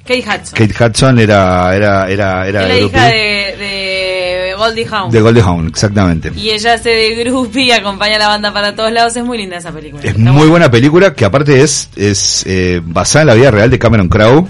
Kate 0.05 0.19
Hudson. 0.19 0.67
Kate 0.67 0.83
Hudson 0.83 1.19
era 1.19 1.73
era 1.73 2.09
era 2.09 2.45
era 2.47 2.61
la 2.67 2.75
groupie 2.75 2.85
hija 2.87 3.05
de, 3.07 3.55
de 3.57 4.53
Goldie 4.57 4.85
Hawn. 4.91 5.11
de 5.11 5.21
Goldie 5.21 5.41
Hawn, 5.41 5.67
exactamente. 5.67 6.31
Y 6.35 6.49
ella 6.49 6.73
hace 6.73 6.89
de 6.89 7.15
groupie 7.23 7.63
y 7.63 7.71
acompaña 7.71 8.17
a 8.17 8.19
la 8.19 8.27
banda 8.27 8.51
para 8.51 8.75
todos 8.75 8.91
lados. 8.91 9.15
Es 9.15 9.23
muy 9.23 9.37
linda 9.37 9.55
esa 9.57 9.71
película. 9.71 10.03
Es 10.03 10.17
muy 10.17 10.31
buena. 10.33 10.49
buena 10.49 10.71
película 10.71 11.13
que 11.13 11.23
aparte 11.23 11.61
es, 11.61 11.89
es 11.95 12.43
eh, 12.45 12.81
basada 12.83 13.21
en 13.23 13.27
la 13.27 13.33
vida 13.35 13.51
real 13.51 13.69
de 13.69 13.79
Cameron 13.79 14.09
Crowe, 14.09 14.45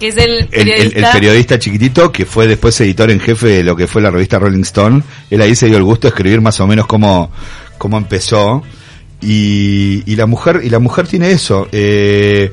Que 0.00 0.08
es 0.08 0.16
el 0.16 0.30
el, 0.30 0.40
el- 0.42 0.48
periodista. 0.50 0.98
el 0.98 1.12
periodista 1.12 1.58
chiquitito 1.58 2.12
que 2.12 2.24
fue 2.26 2.46
después 2.46 2.80
editor 2.80 3.10
en 3.10 3.20
jefe 3.20 3.46
de 3.48 3.62
lo 3.64 3.76
que 3.76 3.86
fue 3.86 4.02
la 4.02 4.10
revista 4.10 4.38
Rolling 4.38 4.62
Stone. 4.62 5.02
Él 5.30 5.40
ahí 5.42 5.54
se 5.54 5.66
dio 5.66 5.76
el 5.76 5.84
gusto 5.84 6.06
de 6.06 6.10
escribir 6.10 6.40
más 6.40 6.58
o 6.60 6.66
menos 6.66 6.86
cómo, 6.86 7.30
cómo 7.78 7.96
empezó. 7.98 8.62
Y, 9.20 10.02
y 10.06 10.16
la 10.16 10.26
mujer, 10.26 10.60
y 10.62 10.68
la 10.70 10.78
mujer 10.80 11.06
tiene 11.06 11.30
eso. 11.30 11.68
Eh, 11.72 12.50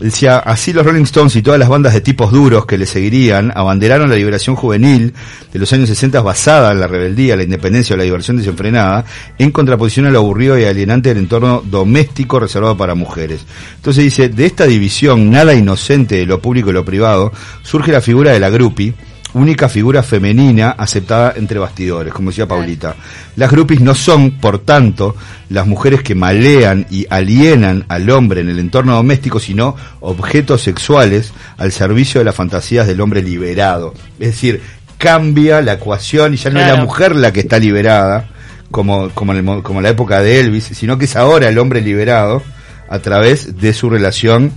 decía, 0.00 0.38
así 0.38 0.72
los 0.72 0.84
Rolling 0.84 1.02
Stones 1.02 1.36
y 1.36 1.42
todas 1.42 1.60
las 1.60 1.68
bandas 1.68 1.92
de 1.92 2.00
tipos 2.00 2.32
duros 2.32 2.66
que 2.66 2.78
le 2.78 2.86
seguirían 2.86 3.52
abanderaron 3.54 4.08
la 4.08 4.16
liberación 4.16 4.56
juvenil 4.56 5.12
de 5.52 5.58
los 5.58 5.72
años 5.72 5.88
60 5.88 6.20
basada 6.22 6.72
en 6.72 6.80
la 6.80 6.86
rebeldía, 6.86 7.36
la 7.36 7.42
independencia 7.42 7.94
o 7.94 7.96
la 7.96 8.04
diversión 8.04 8.38
desenfrenada, 8.38 9.04
en 9.38 9.50
contraposición 9.50 10.06
a 10.06 10.10
lo 10.10 10.20
aburrido 10.20 10.58
y 10.58 10.64
alienante 10.64 11.10
del 11.10 11.18
entorno 11.18 11.62
doméstico 11.64 12.40
reservado 12.40 12.76
para 12.76 12.94
mujeres. 12.94 13.44
Entonces 13.76 14.04
dice, 14.04 14.28
de 14.28 14.46
esta 14.46 14.66
división 14.66 15.30
nada 15.30 15.54
inocente 15.54 16.16
de 16.16 16.26
lo 16.26 16.40
público 16.40 16.70
y 16.70 16.74
lo 16.74 16.84
privado, 16.84 17.32
surge 17.62 17.92
la 17.92 18.00
figura 18.00 18.32
de 18.32 18.40
la 18.40 18.50
groupie, 18.50 18.94
única 19.34 19.68
figura 19.68 20.02
femenina 20.02 20.70
aceptada 20.70 21.34
entre 21.36 21.58
bastidores, 21.58 22.12
como 22.12 22.30
decía 22.30 22.46
Paulita. 22.48 22.96
Las 23.36 23.50
groupies 23.50 23.80
no 23.80 23.94
son, 23.94 24.32
por 24.32 24.58
tanto, 24.60 25.14
las 25.48 25.66
mujeres 25.66 26.02
que 26.02 26.14
malean 26.14 26.86
y 26.90 27.06
alienan 27.10 27.84
al 27.88 28.10
hombre 28.10 28.40
en 28.40 28.48
el 28.48 28.58
entorno 28.58 28.94
doméstico, 28.94 29.38
sino 29.40 29.76
objetos 30.00 30.62
sexuales 30.62 31.32
al 31.58 31.72
servicio 31.72 32.20
de 32.20 32.24
las 32.24 32.34
fantasías 32.34 32.86
del 32.86 33.00
hombre 33.00 33.22
liberado. 33.22 33.94
Es 34.18 34.28
decir, 34.28 34.60
cambia 34.98 35.62
la 35.62 35.74
ecuación 35.74 36.34
y 36.34 36.36
ya 36.36 36.50
no 36.50 36.60
es 36.60 36.66
la 36.66 36.72
mujer 36.84 37.16
la 37.16 37.32
que 37.32 37.40
está 37.40 37.58
liberada, 37.58 38.28
como, 38.70 39.10
como, 39.10 39.32
en 39.32 39.38
el 39.38 39.44
mo- 39.44 39.62
como 39.62 39.78
en 39.80 39.84
la 39.84 39.90
época 39.90 40.20
de 40.20 40.40
Elvis, 40.40 40.64
sino 40.74 40.98
que 40.98 41.06
es 41.06 41.16
ahora 41.16 41.48
el 41.48 41.58
hombre 41.58 41.80
liberado 41.80 42.42
a 42.88 42.98
través 42.98 43.60
de 43.60 43.72
su 43.72 43.88
relación 43.88 44.52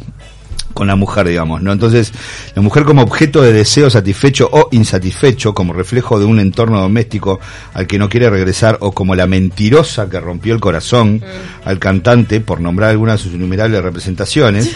con 0.73 0.87
la 0.87 0.95
mujer, 0.95 1.27
digamos, 1.27 1.61
¿no? 1.61 1.71
Entonces, 1.71 2.11
la 2.55 2.61
mujer 2.61 2.83
como 2.83 3.01
objeto 3.01 3.41
de 3.41 3.53
deseo 3.53 3.89
satisfecho 3.89 4.49
o 4.51 4.69
insatisfecho, 4.71 5.53
como 5.53 5.73
reflejo 5.73 6.19
de 6.19 6.25
un 6.25 6.39
entorno 6.39 6.81
doméstico 6.81 7.39
al 7.73 7.87
que 7.87 7.99
no 7.99 8.09
quiere 8.09 8.29
regresar, 8.29 8.77
o 8.81 8.91
como 8.91 9.15
la 9.15 9.27
mentirosa 9.27 10.09
que 10.09 10.19
rompió 10.19 10.53
el 10.53 10.59
corazón 10.59 11.21
al 11.65 11.79
cantante, 11.79 12.41
por 12.41 12.61
nombrar 12.61 12.89
algunas 12.89 13.19
de 13.19 13.23
sus 13.23 13.33
innumerables 13.33 13.81
representaciones. 13.83 14.75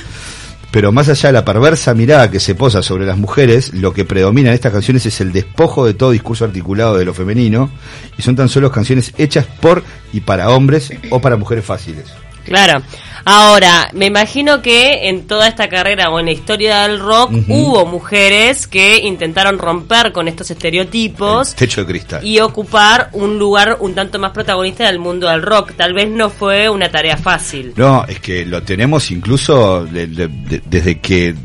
Pero 0.70 0.92
más 0.92 1.08
allá 1.08 1.30
de 1.30 1.34
la 1.34 1.46
perversa 1.46 1.94
mirada 1.94 2.30
que 2.30 2.42
se 2.42 2.54
posa 2.54 2.84
sobre 2.84 3.06
las 3.06 3.18
mujeres, 3.18 3.74
lo 3.74 3.94
que 3.94 4.04
predomina 4.04 4.50
en 4.50 4.56
estas 4.56 4.74
canciones 4.74 5.06
es 5.06 5.22
el 5.22 5.32
despojo 5.32 5.86
de 5.86 5.94
todo 5.94 6.12
discurso 6.12 6.44
articulado 6.44 6.98
de 6.98 7.06
lo 7.06 7.14
femenino, 7.14 7.72
y 8.18 8.22
son 8.22 8.36
tan 8.36 8.50
solo 8.50 8.72
canciones 8.72 9.14
hechas 9.18 9.46
por 9.46 9.84
y 10.12 10.20
para 10.20 10.50
hombres 10.50 10.92
o 11.10 11.22
para 11.22 11.38
mujeres 11.38 11.64
fáciles. 11.64 12.27
Claro. 12.48 12.82
Ahora, 13.26 13.90
me 13.94 14.06
imagino 14.06 14.62
que 14.62 15.10
en 15.10 15.28
toda 15.28 15.50
esta 15.50 15.68
carrera 15.68 16.10
o 16.10 16.20
en 16.20 16.28
la 16.28 16.32
historia 16.32 16.84
del 16.84 17.00
rock 17.00 17.34
hubo 17.50 17.86
mujeres 17.86 18.68
que 18.68 19.00
intentaron 19.00 19.60
romper 19.60 20.14
con 20.14 20.30
estos 20.30 20.50
estereotipos 20.50 21.54
Techo 21.56 21.82
de 21.82 21.88
cristal. 21.88 22.26
y 22.26 22.40
ocupar 22.40 23.10
un 23.12 23.38
lugar 23.38 23.78
un 23.82 23.94
tanto 23.94 24.18
más 24.18 24.32
protagonista 24.32 24.86
del 24.88 25.00
mundo 25.00 25.28
del 25.28 25.42
rock. 25.42 25.74
Tal 25.76 25.94
vez 25.94 26.08
no 26.10 26.30
fue 26.30 26.70
una 26.70 26.90
tarea 26.90 27.18
fácil. 27.18 27.74
No, 27.76 28.06
es 28.08 28.22
que 28.22 28.46
lo 28.46 28.64
tenemos 28.64 29.12
incluso 29.12 29.84
de- 29.86 30.08
de- 30.08 30.28
de- 30.30 30.62
desde 30.66 31.00
que 31.02 31.36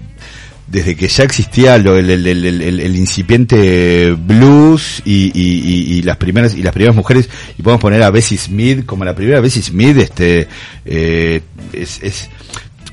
desde 0.73 0.97
que 0.97 1.07
ya 1.07 1.25
existía 1.25 1.77
lo- 1.77 1.99
el, 1.99 2.09
el- 2.09 2.97
incipiente 2.97 4.13
blues 4.13 5.03
y, 5.05 5.31
y- 5.35 6.03
las 6.03 6.17
primeras 6.17 6.55
y 6.55 6.63
las 6.63 6.73
primeras 6.73 6.97
mujeres 6.97 7.29
y 7.59 7.63
podemos 7.63 7.81
poner 7.83 8.03
a 8.03 8.11
Bessie 8.11 8.39
Smith 8.39 8.87
como 8.87 9.05
la 9.05 9.15
primera 9.15 9.41
Bessie 9.41 9.63
Smith 9.63 9.99
este 9.99 10.49
eh, 10.85 11.43
es, 11.73 12.03
es 12.03 12.31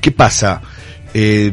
qué 0.00 0.10
pasa 0.10 0.60
Eh, 1.14 1.50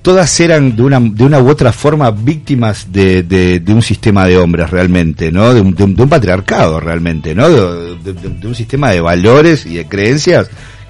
todas 0.00 0.40
eran 0.40 0.74
de 0.76 0.82
una 0.82 0.98
de 1.00 1.24
una 1.24 1.40
u 1.40 1.48
otra 1.50 1.72
forma 1.72 2.10
víctimas 2.10 2.90
de, 2.90 3.22
de, 3.24 3.60
un 3.74 3.82
sistema 3.82 4.26
de 4.26 4.38
hombres 4.38 4.70
realmente 4.70 5.30
no 5.30 5.52
de 5.52 5.60
un, 5.60 5.74
de 5.74 5.82
un- 6.02 6.08
patriarcado 6.08 6.80
realmente 6.80 7.34
no 7.34 7.48
de 7.50 8.46
un 8.46 8.54
sistema 8.54 8.90
de 8.92 9.00
valores 9.02 9.66
y 9.66 9.74
de 9.74 9.84
creencias 9.86 10.48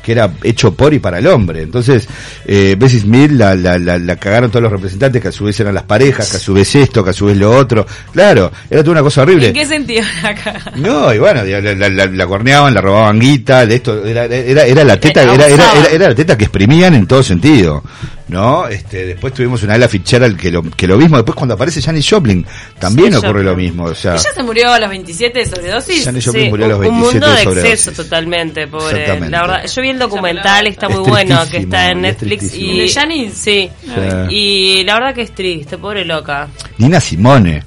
que 0.09 0.13
era 0.13 0.31
hecho 0.43 0.73
por 0.73 0.95
y 0.95 1.01
para 1.01 1.19
el 1.19 1.27
hombre. 1.27 1.61
Entonces, 1.61 2.09
eh, 2.47 2.77
Bessie 2.79 3.01
Smith 3.01 3.31
la, 3.33 3.55
la, 3.55 3.79
la, 3.79 3.99
la 3.99 4.17
cagaron 4.17 4.51
todos 4.51 4.63
los 4.63 4.73
representantes, 4.73 5.21
que 5.21 5.29
a 5.29 5.33
su 5.33 5.45
vez 5.45 5.61
eran 5.61 5.75
las 5.75 5.83
parejas, 5.83 6.31
que 6.31 6.39
a 6.39 6.41
su 6.41 6.55
vez 6.55 6.75
esto, 6.77 7.05
que 7.05 7.11
a 7.11 7.13
su 7.13 7.27
vez 7.27 7.37
lo 7.37 7.55
otro. 7.55 7.87
Claro, 8.11 8.51
era 8.71 8.83
toda 8.83 8.93
una 8.93 9.03
cosa 9.03 9.21
horrible. 9.21 9.49
¿En 9.49 9.53
qué 9.53 9.67
sentido 9.67 10.03
acá? 10.23 10.73
No, 10.77 11.13
y 11.13 11.19
bueno, 11.19 11.45
la, 11.45 11.61
la, 11.61 11.89
la, 11.91 12.07
la 12.07 12.27
corneaban, 12.27 12.73
la 12.73 12.81
robaban 12.81 13.21
guita, 13.21 13.67
de 13.67 13.75
esto, 13.75 14.03
era, 14.03 14.25
era, 14.25 14.65
era 14.65 14.83
la 14.83 14.99
teta, 14.99 15.23
era, 15.25 15.35
era, 15.35 15.47
era, 15.47 15.87
era 15.93 16.09
la 16.09 16.15
teta 16.15 16.39
que 16.39 16.45
exprimían 16.45 16.95
en 16.95 17.07
todo 17.07 17.23
sentido. 17.23 17.85
¿No? 18.29 18.69
Este, 18.69 19.07
después 19.07 19.33
tuvimos 19.33 19.63
una 19.63 19.77
Ella 19.77 19.89
Fitzgerald 19.89 20.37
que 20.39 20.51
lo, 20.51 20.63
que 20.63 20.87
lo 20.87 20.99
mismo, 20.99 21.17
después 21.17 21.35
cuando 21.35 21.55
aparece 21.55 21.81
Janis 21.81 22.07
Joplin, 22.09 22.45
también 22.79 23.11
Sí, 23.13 23.17
ocurre 23.17 23.29
Joplin. 23.43 23.47
lo 23.47 23.57
mismo, 23.57 23.85
o 23.85 23.95
sea, 23.95 24.13
Ella 24.17 24.31
se 24.35 24.43
murió 24.43 24.71
a 24.71 24.79
los 24.79 24.91
27 24.91 25.39
de 25.39 25.47
sobredosis. 25.47 26.05
Janis 26.05 26.27
Joplin 26.27 26.45
Sí, 26.45 26.51
murió 26.51 26.67
a 26.67 26.69
los 26.69 26.79
un- 26.79 26.83
27 26.85 27.17
un 27.17 27.21
mundo 27.23 27.35
de 27.55 27.71
exceso 27.71 27.93
totalmente, 28.03 28.67
pobre. 28.67 28.91
Exactamente. 29.01 29.31
La 29.31 29.41
verdad, 29.41 29.67
yo 29.67 29.83
vi 29.83 29.89
el 29.89 29.99
documental, 29.99 30.67
está 30.67 30.89
muy 30.91 31.03
Es 31.03 31.09
bueno, 31.09 31.41
que 31.51 31.57
está 31.59 31.91
en 31.91 32.03
Netflix 32.03 32.55
y 32.55 32.79
¿De 32.81 32.89
Janis? 32.91 33.33
Sí. 33.35 33.71
Sí. 33.83 33.91
Y 34.35 34.85
la 34.85 34.95
verdad 34.95 35.15
que 35.15 35.23
es 35.23 35.35
triste, 35.35 35.79
pobre 35.79 36.05
loca. 36.05 36.49
Nina 36.77 37.01
Simone. 37.01 37.63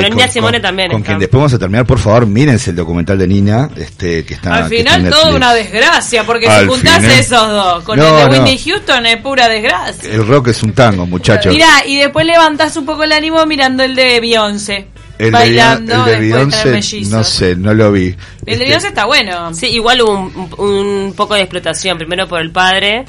Bueno, 0.00 0.14
Nina 0.16 0.28
Simone 0.28 0.60
también 0.60 0.88
Con 0.90 1.00
está. 1.00 1.06
quien 1.08 1.18
después 1.20 1.38
vamos 1.40 1.54
a 1.54 1.58
terminar, 1.58 1.86
por 1.86 1.98
favor, 1.98 2.26
mírense 2.26 2.70
el 2.70 2.76
documental 2.76 3.18
de 3.18 3.26
Nina, 3.28 3.68
este, 3.76 4.24
que 4.24 4.34
está 4.34 4.54
Al 4.54 4.62
está 4.64 4.68
final 4.76 5.02
todo 5.10 5.10
Netflix. 5.24 5.36
una 5.36 5.54
desgracia, 5.54 6.24
porque 6.24 6.46
Al 6.48 6.62
si 6.62 6.68
juntás 6.68 6.96
final- 6.98 7.10
esos 7.18 7.48
dos 7.48 7.84
con 7.84 7.98
No, 7.98 8.06
el 8.06 8.14
de 8.14 8.24
no. 8.38 8.44
Whitney 8.44 8.58
Houston 8.58 9.06
es 9.06 9.16
pura 9.18 9.48
desgracia. 9.48 10.12
El 10.12 10.26
rock 10.26 10.48
es 10.48 10.62
un 10.62 10.72
tango, 10.72 11.06
muchachos. 11.06 11.52
Mirá, 11.52 11.68
y 11.86 11.96
después 11.96 12.24
levantás 12.26 12.76
un 12.76 12.86
poco 12.86 13.02
el 13.04 13.12
ánimo 13.12 13.44
mirando 13.46 13.82
el 13.82 13.94
de 13.94 14.20
Beyoncé. 14.20 14.86
el 15.18 15.26
de, 15.26 15.30
bailando 15.30 15.94
el 15.94 16.04
de 16.04 16.20
después 16.20 16.64
de 16.64 16.70
Beyoncé, 16.70 17.00
no 17.10 17.22
sé, 17.24 17.54
no 17.56 17.74
lo 17.74 17.92
vi. 17.92 18.06
El 18.06 18.14
de 18.14 18.52
Este, 18.52 18.64
Beyoncé 18.64 18.88
está 18.88 19.04
bueno. 19.04 19.54
Sí, 19.54 19.66
igual 19.66 20.00
hubo 20.02 20.12
un, 20.12 20.50
un- 20.58 21.12
poco 21.14 21.34
de 21.34 21.42
explotación, 21.42 21.96
primero 21.98 22.26
por 22.26 22.40
el 22.40 22.50
padre, 22.50 23.04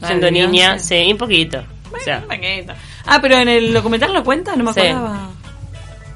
Ah, 0.00 0.06
siendo 0.06 0.30
niña, 0.30 0.78
sí, 0.78 1.08
un 1.12 1.18
poquito. 1.18 1.62
O 1.92 2.02
sea, 2.02 2.18
Un 2.20 2.28
paquete. 2.28 2.72
Ah, 3.04 3.18
pero 3.20 3.36
en 3.38 3.48
el 3.48 3.72
documental 3.74 4.12
lo 4.14 4.22
cuenta, 4.24 4.54
no 4.56 4.64
me 4.64 4.72
Sí. 4.72 4.80
acordaba. 4.80 5.29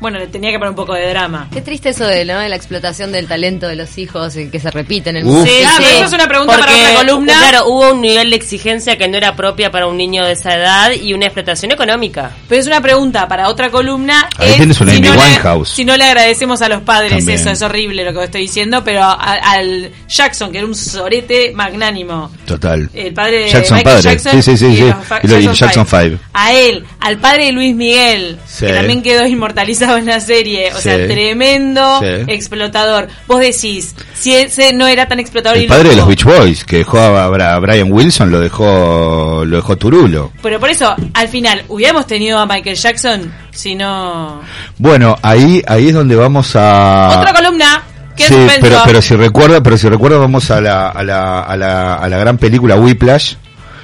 Bueno, 0.05 0.19
le 0.19 0.27
tenía 0.27 0.51
que 0.51 0.59
poner 0.59 0.69
un 0.71 0.77
poco 0.77 0.93
de 0.93 1.09
drama. 1.09 1.49
Qué 1.51 1.63
triste 1.63 1.89
eso 1.89 2.05
de, 2.07 2.27
¿no? 2.27 2.39
de 2.39 2.51
la 2.51 2.57
explotación 2.57 3.11
del 3.11 3.27
talento 3.27 3.67
de 3.67 3.75
los 3.75 3.97
hijos 3.97 4.37
y 4.37 4.51
que 4.51 4.61
se 4.61 4.71
repite 4.71 5.09
en 5.09 5.17
el 5.17 5.25
mundo. 5.25 5.47
Sí, 5.47 5.63
Ah, 5.67 5.73
pero 5.79 5.89
eso 5.89 6.05
es 6.05 6.13
una 6.13 6.29
pregunta 6.29 6.59
para 6.59 6.73
otra 6.77 6.95
columna. 6.95 7.33
Claro, 7.39 7.67
hubo 7.69 7.93
un 7.93 8.03
nivel 8.03 8.29
de 8.29 8.37
exigencia 8.37 8.99
que 8.99 9.09
no 9.09 9.17
era 9.17 9.35
propia 9.35 9.71
para 9.71 9.87
un 9.87 9.97
niño 9.97 10.23
de 10.27 10.33
esa 10.33 10.55
edad 10.57 10.93
y 10.93 11.15
una 11.15 11.25
explotación 11.25 11.73
económica. 11.73 12.33
Pero 12.49 12.61
es 12.61 12.67
una 12.67 12.83
pregunta 12.83 13.27
para 13.29 13.49
otra 13.49 13.71
columna. 13.71 14.29
Ahí 14.37 14.51
es 14.51 14.57
tienes 14.57 14.79
una 14.81 14.91
si 14.93 14.99
Amy 14.99 15.09
no 15.09 15.15
le- 15.15 15.65
si 15.65 15.85
no 15.87 15.97
le 15.97 16.05
agradecemos 16.05 16.61
a 16.61 16.69
los 16.69 16.83
padres, 16.83 17.13
También. 17.13 17.39
eso 17.41 17.51
es 17.51 17.63
horrible 17.63 18.05
lo 18.05 18.13
que 18.13 18.25
estoy 18.25 18.43
diciendo, 18.43 18.85
pero 18.85 19.03
a- 19.05 19.15
al 19.15 19.91
Jackson, 20.07 20.53
que 20.53 20.59
era 20.59 20.67
un 20.67 20.75
sorete 20.75 21.53
magnánimo. 21.55 22.31
Total. 22.47 22.91
El 22.93 23.15
padre 23.15 23.45
de 23.45 23.49
Jackson 23.49 23.79
Michael 23.79 23.97
padre. 23.97 24.11
Jackson 24.11 24.33
Sí, 24.33 24.43
sí, 24.43 24.57
sí, 24.59 24.67
y 24.67 24.77
sí. 24.77 24.85
Y 25.25 25.55
Jackson 25.55 25.87
Five. 25.87 26.03
Five. 26.05 26.19
A 26.35 26.53
él, 26.53 26.85
al 27.01 27.19
padre 27.19 27.47
de 27.47 27.53
Luis 27.53 27.75
Miguel, 27.75 28.39
Sí. 28.47 28.67
que 28.67 28.73
también 28.73 29.03
quedó 29.03 29.27
inmortalizado 29.27 29.94
en 29.99 30.07
la 30.07 30.21
serie. 30.21 30.73
O 30.73 30.77
Sí. 30.77 30.83
sea, 30.83 30.97
tremendo 31.07 32.01
Sí. 32.01 32.07
explotador. 32.29 33.09
Vos 33.27 33.41
decís, 33.41 33.95
si 34.15 34.35
ese 34.35 34.73
no 34.73 34.87
era 34.87 35.07
tan 35.07 35.19
explotador 35.21 35.59
y 35.59 35.63
El 35.63 35.69
padre 35.69 35.91
de 35.91 35.97
los 35.97 36.07
Beach 36.07 36.25
Boys, 36.25 36.65
que 36.65 36.79
dejó 36.79 36.99
a 36.99 37.59
Brian 37.59 37.91
Wilson, 37.93 38.31
lo 38.31 38.41
dejó, 38.41 39.45
lo 39.47 39.57
dejó 39.57 39.77
Turulo. 39.77 40.33
Pero 40.43 40.59
por 40.61 40.71
eso, 40.71 40.95
al 41.15 41.29
final, 41.29 41.65
hubiéramos 41.69 42.07
tenido 42.07 42.39
a 42.39 42.47
Michael 42.47 42.77
Jackson 42.77 43.33
si 43.51 43.75
no... 43.75 44.41
Bueno, 44.79 45.17
ahí, 45.23 45.63
ahí 45.67 45.89
es 45.89 45.95
donde 45.95 46.17
vamos 46.17 46.55
a. 46.57 47.19
Otra 47.21 47.33
columna. 47.33 47.83
¿Qué. 48.17 48.25
Sí, 48.29 48.37
pero, 48.61 48.81
pero 48.85 49.03
si 49.03 49.17
recuerda, 49.17 49.61
pero 49.63 49.77
si 49.77 49.89
recuerda 49.89 50.19
vamos 50.19 50.49
a 50.51 50.61
la, 50.61 50.89
a 50.91 51.03
la, 51.03 51.41
a 51.41 51.57
la, 51.57 51.95
a 51.95 52.09
la 52.09 52.19
gran 52.19 52.39
película 52.39 52.77
Whiplash. 52.77 53.35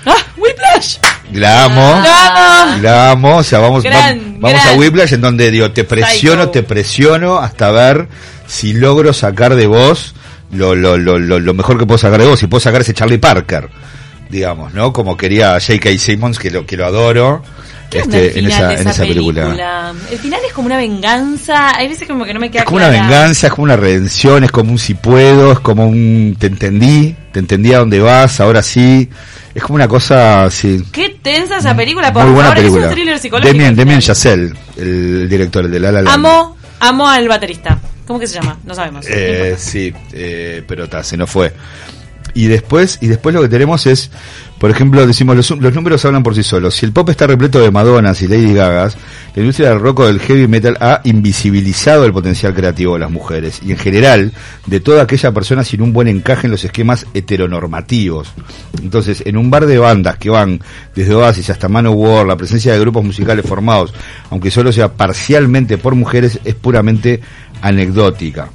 ¡Ah! 0.06 0.14
¡Whiplash! 0.36 0.96
La 1.32 1.64
amo. 1.64 2.00
¡No! 2.00 2.82
La 2.82 3.10
amo, 3.10 3.37
o 3.38 3.42
sea, 3.42 3.58
vamos, 3.60 3.82
Gran, 3.84 4.40
vamos 4.40 4.60
gran. 4.62 4.75
a 4.75 4.78
Whiplash 4.78 5.14
en 5.14 5.20
donde 5.20 5.50
digo, 5.50 5.70
te 5.70 5.84
presiono, 5.84 6.42
Psycho. 6.44 6.50
te 6.50 6.62
presiono 6.62 7.38
hasta 7.38 7.70
ver 7.70 8.08
si 8.46 8.72
logro 8.72 9.12
sacar 9.12 9.54
de 9.54 9.66
vos 9.66 10.14
lo, 10.52 10.75
lo, 10.75 10.96
lo, 10.99 11.18
lo, 11.18 11.38
lo 11.38 11.54
mejor 11.54 11.78
que 11.78 11.87
puedo 11.87 11.99
sacar 11.99 12.20
de 12.20 12.26
vos, 12.26 12.40
si 12.40 12.46
puedo 12.49 12.60
sacar 12.60 12.80
ese 12.80 12.94
Charlie 12.94 13.18
Parker, 13.18 13.68
digamos, 14.28 14.75
¿no? 14.75 14.92
Como 14.92 15.16
quería 15.16 15.52
J.K. 15.60 15.90
Simmons, 15.99 16.38
que 16.38 16.50
lo, 16.50 16.66
que 16.66 16.76
lo 16.76 16.87
adoro, 16.87 17.42
¿Qué 17.90 18.02
onda 18.02 18.18
el 18.18 18.25
este, 18.26 18.38
en 18.38 18.44
final 18.47 18.52
esa, 18.62 18.68
de 18.68 18.80
en 18.82 18.88
esa 18.88 19.02
película. 19.02 19.94
El 20.11 20.18
final 20.18 20.40
es 20.47 20.52
como 20.52 20.66
una 20.66 20.76
venganza. 20.76 21.76
Hay 21.76 21.88
veces 21.88 22.06
como 22.09 22.25
que 22.25 22.32
no 22.32 22.40
me 22.40 22.50
queda 22.50 22.61
Es 22.61 22.66
como 22.66 22.76
una 22.76 22.88
clara. 22.88 23.02
venganza, 23.09 23.47
es 23.49 23.52
como 23.52 23.64
una 23.64 23.76
redención, 23.76 24.44
es 24.44 24.52
como 24.52 24.70
un 24.73 24.78
si 24.78 24.94
puedo, 24.94 25.52
es 25.52 25.61
como 25.61 25.87
un 25.88 26.37
te 26.38 26.47
entendí, 26.47 27.14
te 27.32 27.40
entendí 27.40 27.73
a 27.75 27.78
dónde 27.78 27.99
vas, 28.00 28.40
ahora 28.40 28.62
sí. 28.62 29.09
Es 29.52 29.62
como 29.64 29.75
una 29.75 29.88
cosa 29.88 30.44
así. 30.44 30.85
Qué 30.92 31.18
tensa 31.20 31.56
esa 31.59 31.75
película, 31.76 32.12
por 32.12 32.23
Muy 32.23 32.35
buena 32.35 32.50
favor. 32.50 32.62
película. 32.62 32.85
Es 32.87 32.88
un 32.90 32.94
thriller 32.94 33.18
psicológico. 33.18 33.52
Damien 33.59 33.76
final. 33.76 34.00
Chazelle, 34.00 34.52
el 34.76 35.28
director 35.28 35.64
el 35.64 35.70
de 35.73 35.80
La 35.80 35.90
La 35.90 36.02
Land. 36.02 36.14
Amo, 36.14 36.56
amo 36.78 37.09
al 37.09 37.26
baterista. 37.26 37.76
¿Cómo 38.06 38.20
que 38.20 38.26
se 38.28 38.35
llama? 38.35 38.56
No 38.64 38.75
sabemos. 38.75 39.04
Eh, 39.09 39.56
sí, 39.59 39.92
eh, 40.12 40.62
pero 40.66 40.88
ta, 40.88 41.02
se 41.02 41.16
nos 41.16 41.28
fue. 41.28 41.52
Y 42.34 42.46
después, 42.46 42.99
y 43.00 43.08
después 43.08 43.34
lo 43.34 43.42
que 43.42 43.49
tenemos 43.49 43.87
es, 43.87 44.10
por 44.58 44.70
ejemplo, 44.70 45.06
decimos, 45.06 45.37
los, 45.37 45.75
números 45.75 46.04
hablan 46.04 46.22
por 46.22 46.34
sí 46.34 46.42
solos. 46.42 46.75
Si 46.75 46.84
el 46.84 46.92
pop 46.92 47.08
está 47.08 47.26
repleto 47.26 47.60
de 47.60 47.70
Madonas 47.70 48.20
y 48.22 48.28
Lady 48.28 48.52
Gagas, 48.52 48.96
la 49.34 49.40
industria 49.40 49.70
del 49.70 49.80
rock 49.80 50.00
o 50.00 50.06
del 50.06 50.20
heavy 50.20 50.49
metal 50.49 50.76
ha 50.80 51.00
invisibilizado 51.04 52.04
el 52.04 52.12
potencial 52.12 52.54
creativo 52.54 52.94
de 52.94 53.00
las 53.00 53.10
mujeres 53.10 53.60
y 53.64 53.70
en 53.70 53.78
general 53.78 54.32
de 54.66 54.80
toda 54.80 55.02
aquella 55.02 55.32
persona 55.32 55.64
sin 55.64 55.80
un 55.80 55.92
buen 55.92 56.08
encaje 56.08 56.46
en 56.46 56.50
los 56.50 56.64
esquemas 56.64 57.06
heteronormativos. 57.14 58.32
Entonces, 58.82 59.22
en 59.25 59.37
un 59.37 59.50
bar 59.50 59.66
de 59.66 59.78
bandas 59.78 60.18
que 60.18 60.30
van 60.30 60.60
desde 60.94 61.14
Oasis 61.14 61.49
hasta 61.50 61.68
Manowar, 61.68 62.26
la 62.26 62.37
presencia 62.37 62.72
de 62.72 62.80
grupos 62.80 63.04
musicales 63.04 63.46
formados, 63.46 63.94
aunque 64.30 64.50
solo 64.50 64.72
sea 64.72 64.92
parcialmente 64.92 65.78
por 65.78 65.94
mujeres, 65.94 66.38
es 66.44 66.54
puramente 66.54 67.20
anecdótica. 67.62 68.50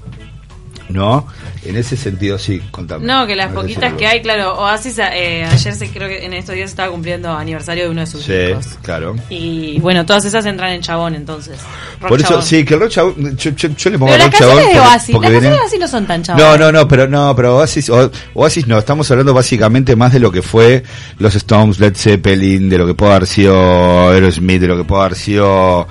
¿No? 0.87 1.25
En 1.63 1.75
ese 1.77 1.97
sentido, 1.97 2.37
sí, 2.37 2.61
contame. 2.69 3.07
No, 3.07 3.25
que 3.25 3.35
las 3.35 3.51
poquitas 3.51 3.93
que 3.93 4.05
hay, 4.05 4.21
claro, 4.21 4.53
Oasis, 4.59 4.99
eh, 4.99 5.43
ayer 5.43 5.73
se, 5.73 5.89
creo 5.89 6.07
que 6.07 6.23
en 6.23 6.33
estos 6.33 6.53
días 6.53 6.69
estaba 6.69 6.91
cumpliendo 6.91 7.31
aniversario 7.31 7.85
de 7.85 7.89
uno 7.89 8.01
de 8.01 8.07
sus 8.07 8.21
Sí, 8.23 8.33
hijos. 8.51 8.67
claro. 8.83 9.15
Y 9.29 9.79
bueno, 9.79 10.05
todas 10.05 10.25
esas 10.25 10.45
entran 10.45 10.71
en 10.73 10.81
chabón 10.81 11.15
entonces. 11.15 11.57
Rock 11.99 12.09
Por 12.09 12.19
eso, 12.19 12.29
chabón. 12.29 12.43
sí, 12.43 12.63
que 12.63 12.75
el 12.75 12.79
rock 12.81 12.89
chabón, 12.91 13.35
yo, 13.35 13.51
yo- 13.51 13.69
yo 13.75 13.89
le 13.89 13.97
pongo 13.97 14.11
Pero 14.11 14.25
las 14.25 14.37
chabón 14.37 14.55
canciones 14.57 14.57
de 14.57 14.79
porque- 14.79 14.79
Oasis, 14.93 15.15
porque 15.15 15.25
las 15.27 15.31
viene- 15.41 15.47
canciones 15.57 15.71
de 15.71 15.77
Oasis 15.77 15.79
no 15.79 15.87
son 15.87 16.07
tan 16.07 16.23
chabón. 16.23 16.43
No, 16.43 16.57
no, 16.57 16.71
no, 16.71 16.87
pero 16.87 17.07
no, 17.07 17.35
pero 17.35 17.57
Oasis, 17.57 17.89
o- 17.89 18.11
Oasis 18.35 18.67
no, 18.67 18.77
estamos 18.77 19.09
hablando 19.09 19.33
básicamente 19.33 19.95
más 19.95 20.13
de 20.13 20.19
lo 20.19 20.31
que 20.31 20.43
fue 20.43 20.83
los 21.17 21.33
Stones, 21.35 21.79
Led 21.79 21.95
Zeppelin, 21.95 22.69
de 22.69 22.77
lo 22.77 22.85
que 22.85 22.93
puede 22.93 23.11
haber 23.13 23.27
sido 23.27 24.11
Aerosmith, 24.11 24.61
de 24.61 24.67
lo 24.67 24.77
que 24.77 24.83
puede 24.83 25.01
haber 25.03 25.15
sido 25.17 25.87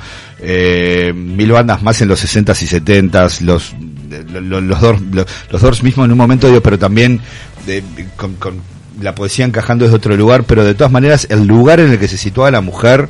eh, 0.46 1.12
mil 1.14 1.50
bandas 1.52 1.82
más 1.82 2.00
en 2.02 2.08
los 2.08 2.22
60s 2.24 2.62
y 2.62 2.66
70s, 2.66 3.40
los 3.40 3.74
los, 4.32 4.42
los, 4.42 4.62
los 4.62 4.80
Doors, 4.80 5.00
los, 5.12 5.26
los 5.50 5.60
Doors 5.62 5.82
mismos 5.82 6.04
en 6.04 6.12
un 6.12 6.18
momento, 6.18 6.46
digo, 6.46 6.60
pero 6.60 6.78
también 6.78 7.20
de- 7.66 7.82
con, 8.16 8.34
con 8.34 8.60
la 9.00 9.12
poesía 9.14 9.44
encajando 9.44 9.84
desde 9.84 9.96
otro 9.96 10.16
lugar, 10.16 10.44
pero 10.44 10.62
de 10.64 10.74
todas 10.74 10.92
maneras 10.92 11.26
el 11.30 11.44
lugar 11.46 11.80
en 11.80 11.90
el 11.90 11.98
que 11.98 12.06
se 12.06 12.16
situaba 12.16 12.50
la 12.52 12.60
mujer 12.60 13.08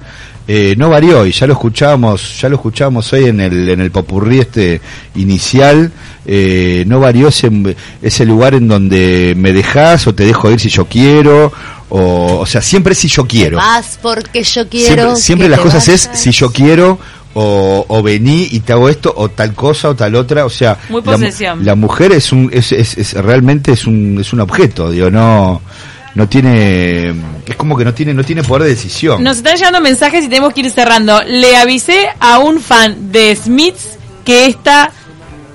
eh, 0.49 0.75
no 0.79 0.89
varió 0.89 1.27
y 1.27 1.33
ya 1.33 1.47
lo 1.47 1.53
escuchábamos, 1.55 2.41
ya 2.41 2.49
lo 2.49 2.57
escuchábamos 2.57 3.13
hoy 3.13 3.27
en 3.27 3.41
el 3.41 3.69
en 3.69 3.81
el 3.81 3.91
popurrí 3.91 4.39
este 4.41 4.81
inicial, 5.15 5.93
eh, 6.27 6.85
no 6.87 7.01
varió 7.01 7.29
ese, 7.29 7.51
ese 8.01 8.25
lugar 8.25 8.55
en 8.55 8.67
donde 8.69 9.35
me 9.37 9.53
dejas 9.53 10.07
o 10.07 10.15
te 10.15 10.25
dejo 10.25 10.51
ir 10.51 10.61
si 10.61 10.69
yo 10.71 10.87
quiero 10.87 11.53
o 11.91 12.39
o 12.41 12.47
sea 12.47 12.63
siempre 12.63 12.95
si 12.95 13.09
yo 13.09 13.27
quiero. 13.27 13.59
Vas 13.59 13.99
porque 14.01 14.43
yo 14.43 14.67
quiero. 14.69 15.17
Siempre, 15.17 15.49
las 15.51 15.61
cosas 15.61 15.87
es 15.89 16.09
si 16.15 16.31
yo 16.31 16.51
quiero 16.51 16.99
o, 17.35 17.85
o 17.89 18.03
vení 18.03 18.49
y 18.53 18.61
te 18.61 18.73
hago 18.73 18.89
esto 18.89 19.13
o 19.17 19.29
tal 19.29 19.55
cosa 19.55 19.91
o 19.91 19.95
tal 19.97 20.15
otra, 20.15 20.45
o 20.45 20.51
sea, 20.51 20.79
Muy 20.89 21.03
la, 21.63 21.75
mujer 21.75 22.13
es 22.13 22.33
un 22.33 22.49
es, 22.53 22.73
es, 22.73 22.97
es- 22.97 23.15
realmente 23.15 23.73
es 23.73 23.87
un 23.87 24.19
es 24.21 24.33
un 24.33 24.41
objeto, 24.41 24.91
digo, 24.91 25.11
no 25.11 25.61
no 26.15 26.29
tiene 26.29 27.09
es 27.47 27.57
como 27.57 27.77
que 27.77 27.85
no 27.85 27.93
tiene 27.93 28.15
no 28.15 28.23
tiene 28.25 28.43
poder 28.45 28.63
de 28.65 28.69
decisión. 28.71 29.23
Nos 29.23 29.39
están 29.39 29.57
llegando 29.57 29.81
mensajes 29.81 30.25
y 30.25 30.29
tenemos 30.29 30.55
que 30.55 30.61
ir 30.61 30.71
cerrando. 30.71 31.21
Le 31.27 31.57
avisé 31.57 32.07
a 32.21 32.39
un 32.39 32.61
fan 32.61 33.11
de 33.13 33.35
Smiths 33.35 33.99
que 34.25 34.47
está 34.47 34.91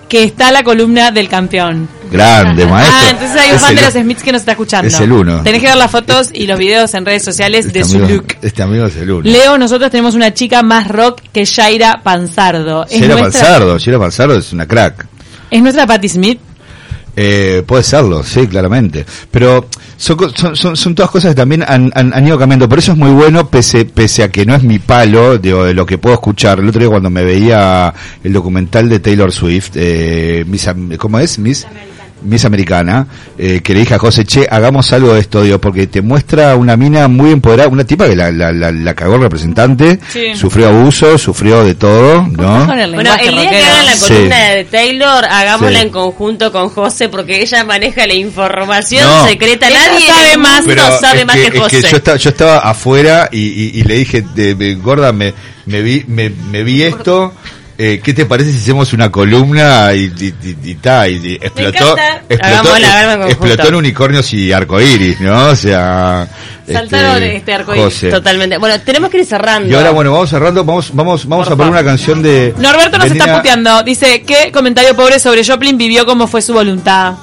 que 0.09 0.23
está 0.23 0.51
la 0.51 0.63
columna 0.63 1.11
del 1.11 1.29
campeón. 1.29 1.87
Grande, 2.11 2.65
maestro. 2.65 2.95
Ah, 2.97 3.09
entonces 3.11 3.37
hay 3.39 3.49
un 3.49 3.55
Es 3.55 3.61
fan 3.61 3.75
de 3.75 3.81
los 3.81 3.93
Smiths 3.93 4.23
que 4.23 4.31
nos 4.31 4.41
está 4.41 4.51
escuchando. 4.53 4.87
es 4.87 4.99
el 4.99 5.11
uno. 5.11 5.41
Tenés 5.43 5.61
que 5.61 5.67
ver 5.67 5.77
las 5.77 5.91
fotos 5.91 6.29
y 6.33 6.47
los 6.47 6.57
videos 6.57 6.93
en 6.93 7.05
redes 7.05 7.23
sociales 7.23 7.65
este 7.67 7.79
de 7.79 7.85
su 7.85 7.99
look. 7.99 8.25
Este 8.41 8.63
amigo 8.63 8.85
es 8.85 8.95
el 8.97 9.11
uno. 9.11 9.21
Leo, 9.23 9.57
nosotros 9.57 9.91
tenemos 9.91 10.15
una 10.15 10.33
chica 10.33 10.61
más 10.63 10.87
rock 10.87 11.21
que 11.31 11.45
Shaira 11.45 12.01
Panzardo. 12.03 12.85
Es 12.85 12.93
Shira 13.01 13.15
nuestra, 13.15 13.41
Panzardo, 13.41 13.77
Shira 13.77 13.99
Panzardo 13.99 14.35
es 14.37 14.51
una 14.53 14.65
crack. 14.67 15.05
es 15.51 15.61
nuestra 15.61 15.85
Patti 15.87 16.09
Smith. 16.09 16.39
Eh, 17.21 17.63
puede 17.65 17.83
serlo, 17.83 18.23
sí, 18.23 18.47
claramente. 18.47 19.05
Pero 19.29 19.67
son, 19.97 20.17
son, 20.37 20.55
son, 20.55 20.77
son 20.77 20.95
todas 20.95 21.11
cosas 21.11 21.31
que 21.31 21.35
también 21.35 21.65
han, 21.67 21.91
han, 21.93 22.13
han 22.13 22.25
ido 22.27 22.37
cambiando. 22.39 22.69
Por 22.69 22.79
eso 22.79 22.93
es 22.93 22.97
muy 22.97 23.11
bueno, 23.11 23.49
pese, 23.49 23.83
pese 23.83 24.23
a 24.23 24.29
que 24.31 24.45
no 24.45 24.55
es 24.55 24.63
mi 24.63 24.79
palo 24.79 25.37
digo, 25.37 25.65
de 25.65 25.73
lo 25.73 25.85
que 25.85 25.97
puedo 25.97 26.13
escuchar. 26.15 26.59
El 26.59 26.69
otro 26.69 26.79
día 26.79 26.89
cuando 26.89 27.09
me 27.09 27.23
veía 27.25 27.93
el 28.23 28.31
documental 28.31 28.87
de 28.87 28.99
Taylor 28.99 29.33
Swift, 29.33 29.71
eh, 29.75 30.45
Miss 30.47 30.67
Am- 30.69 30.95
¿cómo 30.95 31.19
es? 31.19 31.39
Miss, 31.39 31.67
Miss 32.23 32.45
Americana, 32.45 33.07
eh, 33.37 33.61
que 33.63 33.73
le 33.73 33.81
dije 33.81 33.93
a 33.95 33.99
José, 33.99 34.25
che, 34.25 34.47
hagamos 34.49 34.91
algo 34.93 35.13
de 35.13 35.21
esto, 35.21 35.41
digo, 35.41 35.59
porque 35.59 35.87
te 35.87 36.01
muestra 36.01 36.55
una 36.55 36.75
mina 36.77 37.07
muy 37.07 37.31
empoderada, 37.31 37.69
una 37.69 37.83
tipa 37.85 38.07
que 38.07 38.15
la, 38.15 38.31
la, 38.31 38.51
la, 38.51 38.71
la 38.71 38.93
cagó 38.93 39.15
el 39.15 39.21
representante, 39.21 39.99
Sí. 40.11 40.35
sufrió 40.35 40.69
abuso, 40.69 41.17
sufrió 41.17 41.63
de 41.63 41.75
todo, 41.75 42.27
¿no? 42.27 42.73
El 42.73 42.93
Bueno, 42.93 43.11
el 43.21 43.31
día 43.35 43.49
que 43.49 43.63
hagan 43.63 43.85
la 43.85 43.93
Sí. 43.93 44.13
columna 44.13 44.49
de 44.49 44.63
Taylor, 44.65 45.25
hagámosla 45.25 45.79
Sí. 45.79 45.85
en 45.85 45.91
conjunto 45.91 46.51
con 46.51 46.69
José, 46.69 47.09
porque 47.09 47.41
ella 47.41 47.63
maneja 47.63 48.05
la 48.07 48.13
información 48.13 49.03
No. 49.05 49.27
secreta. 49.27 49.67
Ella 49.69 49.79
Nadie 49.91 50.07
sabe 50.07 50.37
más, 50.37 50.65
mundo 50.65 50.81
sabe 50.99 51.25
más 51.25 51.35
que, 51.35 51.47
es 51.47 51.59
José. 51.59 51.81
yo 51.89 51.97
estaba, 51.97 52.17
yo 52.17 52.29
estaba 52.29 52.57
afuera 52.59 53.29
y, 53.31 53.39
y- 53.39 53.71
y 53.75 53.83
le 53.83 53.95
dije, 53.95 54.23
de, 54.35 54.55
de- 54.55 54.75
gorda, 54.75 55.11
me, 55.13 55.33
me 55.65 55.81
vi, 55.81 56.03
me, 56.07 56.29
me 56.29 56.63
vi 56.63 56.83
esto. 56.83 57.33
Eh, 57.81 58.01
¿Qué 58.03 58.13
te 58.13 58.25
parece 58.25 58.51
si 58.51 58.57
hacemos 58.59 58.91
una 58.91 59.09
columna 59.09 59.93
y, 59.95 60.11
y, 60.19 60.33
y- 60.43 60.57
y 60.71 60.75
ta, 60.75 61.07
y- 61.07 61.15
y 61.15 61.33
explotó, 61.35 61.95
explotó, 62.27 63.25
explotó 63.27 63.67
en 63.69 63.75
unicornios 63.75 64.33
y 64.33 64.51
arcoíris, 64.51 65.21
¿no? 65.21 65.45
O 65.47 65.55
sea, 65.55 66.27
Saltaron 66.69 67.23
este 67.23 67.53
arcoíris, 67.53 67.83
José. 67.85 68.09
Totalmente. 68.09 68.57
Bueno, 68.57 68.79
tenemos 68.81 69.09
que 69.09 69.19
ir 69.19 69.25
cerrando. 69.25 69.69
Y 69.71 69.73
ahora 69.75 69.91
bueno, 69.91 70.11
vamos 70.11 70.29
cerrando, 70.29 70.63
vamos, 70.65 70.91
vamos, 70.93 71.25
vamos 71.27 71.45
Por 71.47 71.53
a 71.53 71.55
poner 71.57 71.71
favor. 71.73 71.81
una 71.83 71.89
canción 71.89 72.21
de 72.21 72.53
Norberto 72.57 72.97
nos 72.97 73.07
de 73.07 73.13
está 73.13 73.25
Nina- 73.25 73.37
puteando. 73.37 73.83
Dice, 73.83 74.21
¿qué 74.23 74.51
comentario 74.51 74.95
pobre 74.95 75.17
sobre 75.19 75.43
Joplin 75.45 75.77
vivió 75.77 76.05
como 76.05 76.27
fue 76.27 76.41
su 76.41 76.53
voluntad? 76.53 77.13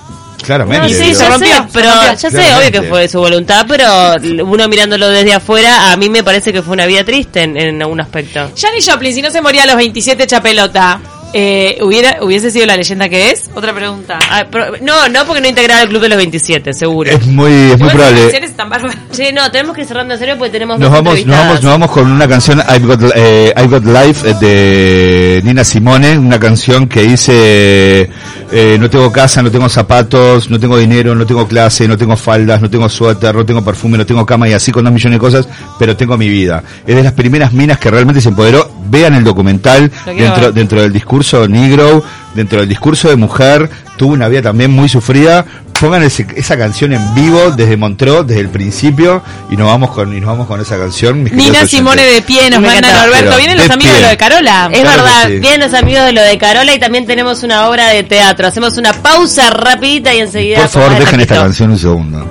Claramente. 0.46 0.88
Y 0.88 0.94
sí, 0.94 1.14
se 1.14 1.24
pero 1.24 1.90
rompió. 1.90 2.14
ya 2.14 2.30
sé, 2.30 2.54
obvio 2.54 2.70
que 2.72 2.82
fue 2.82 3.09
su 3.09 3.18
voluntad, 3.18 3.66
pero 3.68 4.14
uno 4.44 4.68
mirándolo 4.68 5.09
desde 5.09 5.35
afuera, 5.35 5.92
a 5.92 5.96
mí 5.96 6.09
me 6.09 6.22
parece 6.22 6.52
que 6.52 6.62
fue 6.62 6.74
una 6.74 6.87
vida 6.87 7.04
triste 7.04 7.42
en, 7.42 7.56
en 7.56 7.82
algún 7.82 8.00
aspecto. 8.00 8.50
Janis 8.56 8.88
Joplin, 8.88 9.12
si 9.14 9.22
no 9.22 9.30
se 9.30 9.40
moría 9.40 9.64
a 9.64 9.66
los 9.66 9.76
27 9.76 10.22
hecha 10.22 10.40
pelota. 10.40 11.00
Eh, 11.32 11.78
hubiera, 11.82 12.18
hubiese 12.22 12.50
sido 12.50 12.66
la 12.66 12.76
leyenda 12.76 13.08
que 13.08 13.30
es. 13.30 13.50
Otra 13.54 13.74
pregunta. 13.74 14.18
Ah, 14.30 14.46
pero- 14.50 14.76
no, 14.80 15.08
no 15.08 15.24
porque 15.26 15.40
no 15.40 15.48
integraba 15.48 15.82
el 15.82 15.88
club 15.88 16.02
de 16.02 16.08
los 16.08 16.16
27, 16.18 16.72
seguro. 16.72 17.10
Es 17.10 17.26
muy, 17.26 17.52
es 17.52 17.78
muy 17.78 17.90
probable. 17.90 18.20
canciones 18.22 18.50
están 18.50 18.70
bárbaras. 18.70 18.96
Sí, 19.10 19.24
no, 19.34 19.50
tenemos 19.50 19.74
que 19.74 19.82
ir 19.82 19.86
cerrando 19.88 20.14
en 20.14 20.20
serio 20.20 20.36
porque 20.38 20.52
tenemos 20.52 20.78
Nos 20.78 20.90
dos 20.90 21.02
vamos, 21.02 21.26
nos 21.26 21.36
vamos, 21.36 21.62
nos 21.62 21.72
vamos 21.72 21.90
con 21.90 22.10
una 22.10 22.28
canción 22.28 22.60
I've 22.60 22.86
Got, 22.86 23.12
eh, 23.14 23.52
I've 23.56 23.68
Got 23.68 23.84
Life 23.84 24.30
eh, 24.30 24.34
de 24.40 25.42
Nina 25.44 25.64
Simone, 25.64 26.18
una 26.18 26.38
canción 26.38 26.86
que 26.88 27.02
dice 27.02 28.10
eh, 28.52 28.76
no 28.78 28.88
tengo 28.88 29.10
casa, 29.10 29.42
no 29.42 29.50
tengo 29.50 29.68
zapatos, 29.68 30.48
no 30.50 30.60
tengo 30.60 30.78
dinero, 30.78 31.14
no 31.14 31.26
tengo 31.26 31.46
clase, 31.48 31.88
no 31.88 31.96
tengo 31.96 32.16
faldas, 32.16 32.60
no 32.60 32.70
tengo 32.70 32.88
suéter, 32.88 33.34
no 33.34 33.44
tengo 33.44 33.64
perfume, 33.64 33.98
no 33.98 34.06
tengo 34.06 34.24
cama 34.24 34.48
y 34.48 34.52
así 34.52 34.70
con 34.70 34.84
dos 34.84 34.92
millones 34.92 35.16
de 35.16 35.20
cosas, 35.20 35.48
pero 35.78 35.96
tengo 35.96 36.16
mi 36.16 36.28
vida. 36.28 36.62
Es 36.86 36.94
de 36.94 37.02
las 37.02 37.12
primeras 37.12 37.52
minas 37.52 37.78
que 37.78 37.90
realmente 37.90 38.20
se 38.20 38.28
empoderó. 38.28 38.70
Vean 38.88 39.14
el 39.14 39.25
documental 39.25 39.90
dentro, 40.07 40.53
dentro 40.53 40.81
del 40.83 40.92
discurso 40.92 41.46
negro, 41.49 42.03
dentro 42.35 42.61
del 42.61 42.68
discurso 42.68 43.09
de 43.09 43.16
mujer, 43.16 43.68
tuvo 43.96 44.12
una 44.12 44.29
vida 44.29 44.42
también 44.42 44.70
muy 44.70 44.88
sufrida. 44.88 45.44
Pongan 45.79 46.03
ese- 46.05 46.27
esa 46.37 46.57
canción 46.57 46.94
en 46.94 47.14
vivo 47.14 47.51
desde 47.51 47.77
Montreux, 47.77 48.27
desde 48.27 48.40
el 48.40 48.49
principio, 48.49 49.22
y 49.51 49.57
nos 49.59 49.66
vamos 49.66 49.90
con, 49.90 50.16
y 50.16 50.20
nos 50.20 50.29
vamos 50.31 50.46
con 50.46 50.59
esa 50.59 50.79
canción. 50.79 51.22
Nina. 51.25 51.66
Simone 51.66 52.03
de 52.03 52.22
pie, 52.22 52.49
nos 52.49 52.61
mandan. 52.62 52.90
Pero, 53.12 53.37
Vienen 53.37 53.59
los 53.59 53.68
amigos 53.70 53.94
de 53.94 54.01
lo 54.01 54.09
de 54.09 54.16
Carola. 54.16 54.70
Es 54.72 54.81
Claro 54.81 55.03
verdad, 55.03 55.27
sí. 55.27 55.38
vienen 55.38 55.61
los 55.61 55.75
amigos 55.75 56.05
de 56.07 56.12
lo 56.12 56.22
de 56.22 56.38
Carola 56.38 56.75
y 56.75 56.79
también 56.79 57.07
tenemos 57.07 57.42
una 57.42 57.68
obra 57.68 57.88
de 57.88 58.05
teatro. 58.05 58.46
Hacemos 58.46 58.79
una 58.79 58.94
pausa 58.94 59.51
rapidita 59.51 60.14
y 60.14 60.20
enseguida... 60.20 60.61
Por 60.61 60.68
favor, 60.70 60.99
dejen 60.99 61.20
esta 61.20 61.37
canción 61.37 61.70
un 61.70 61.79
segundo. 61.79 62.27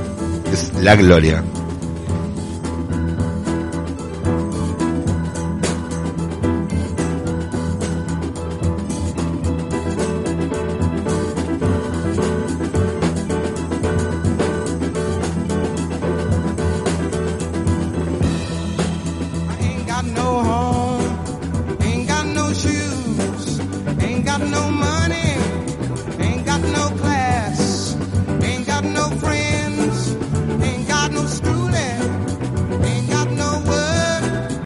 Es 0.51 0.71
la 0.81 0.95
gloria. 0.95 1.43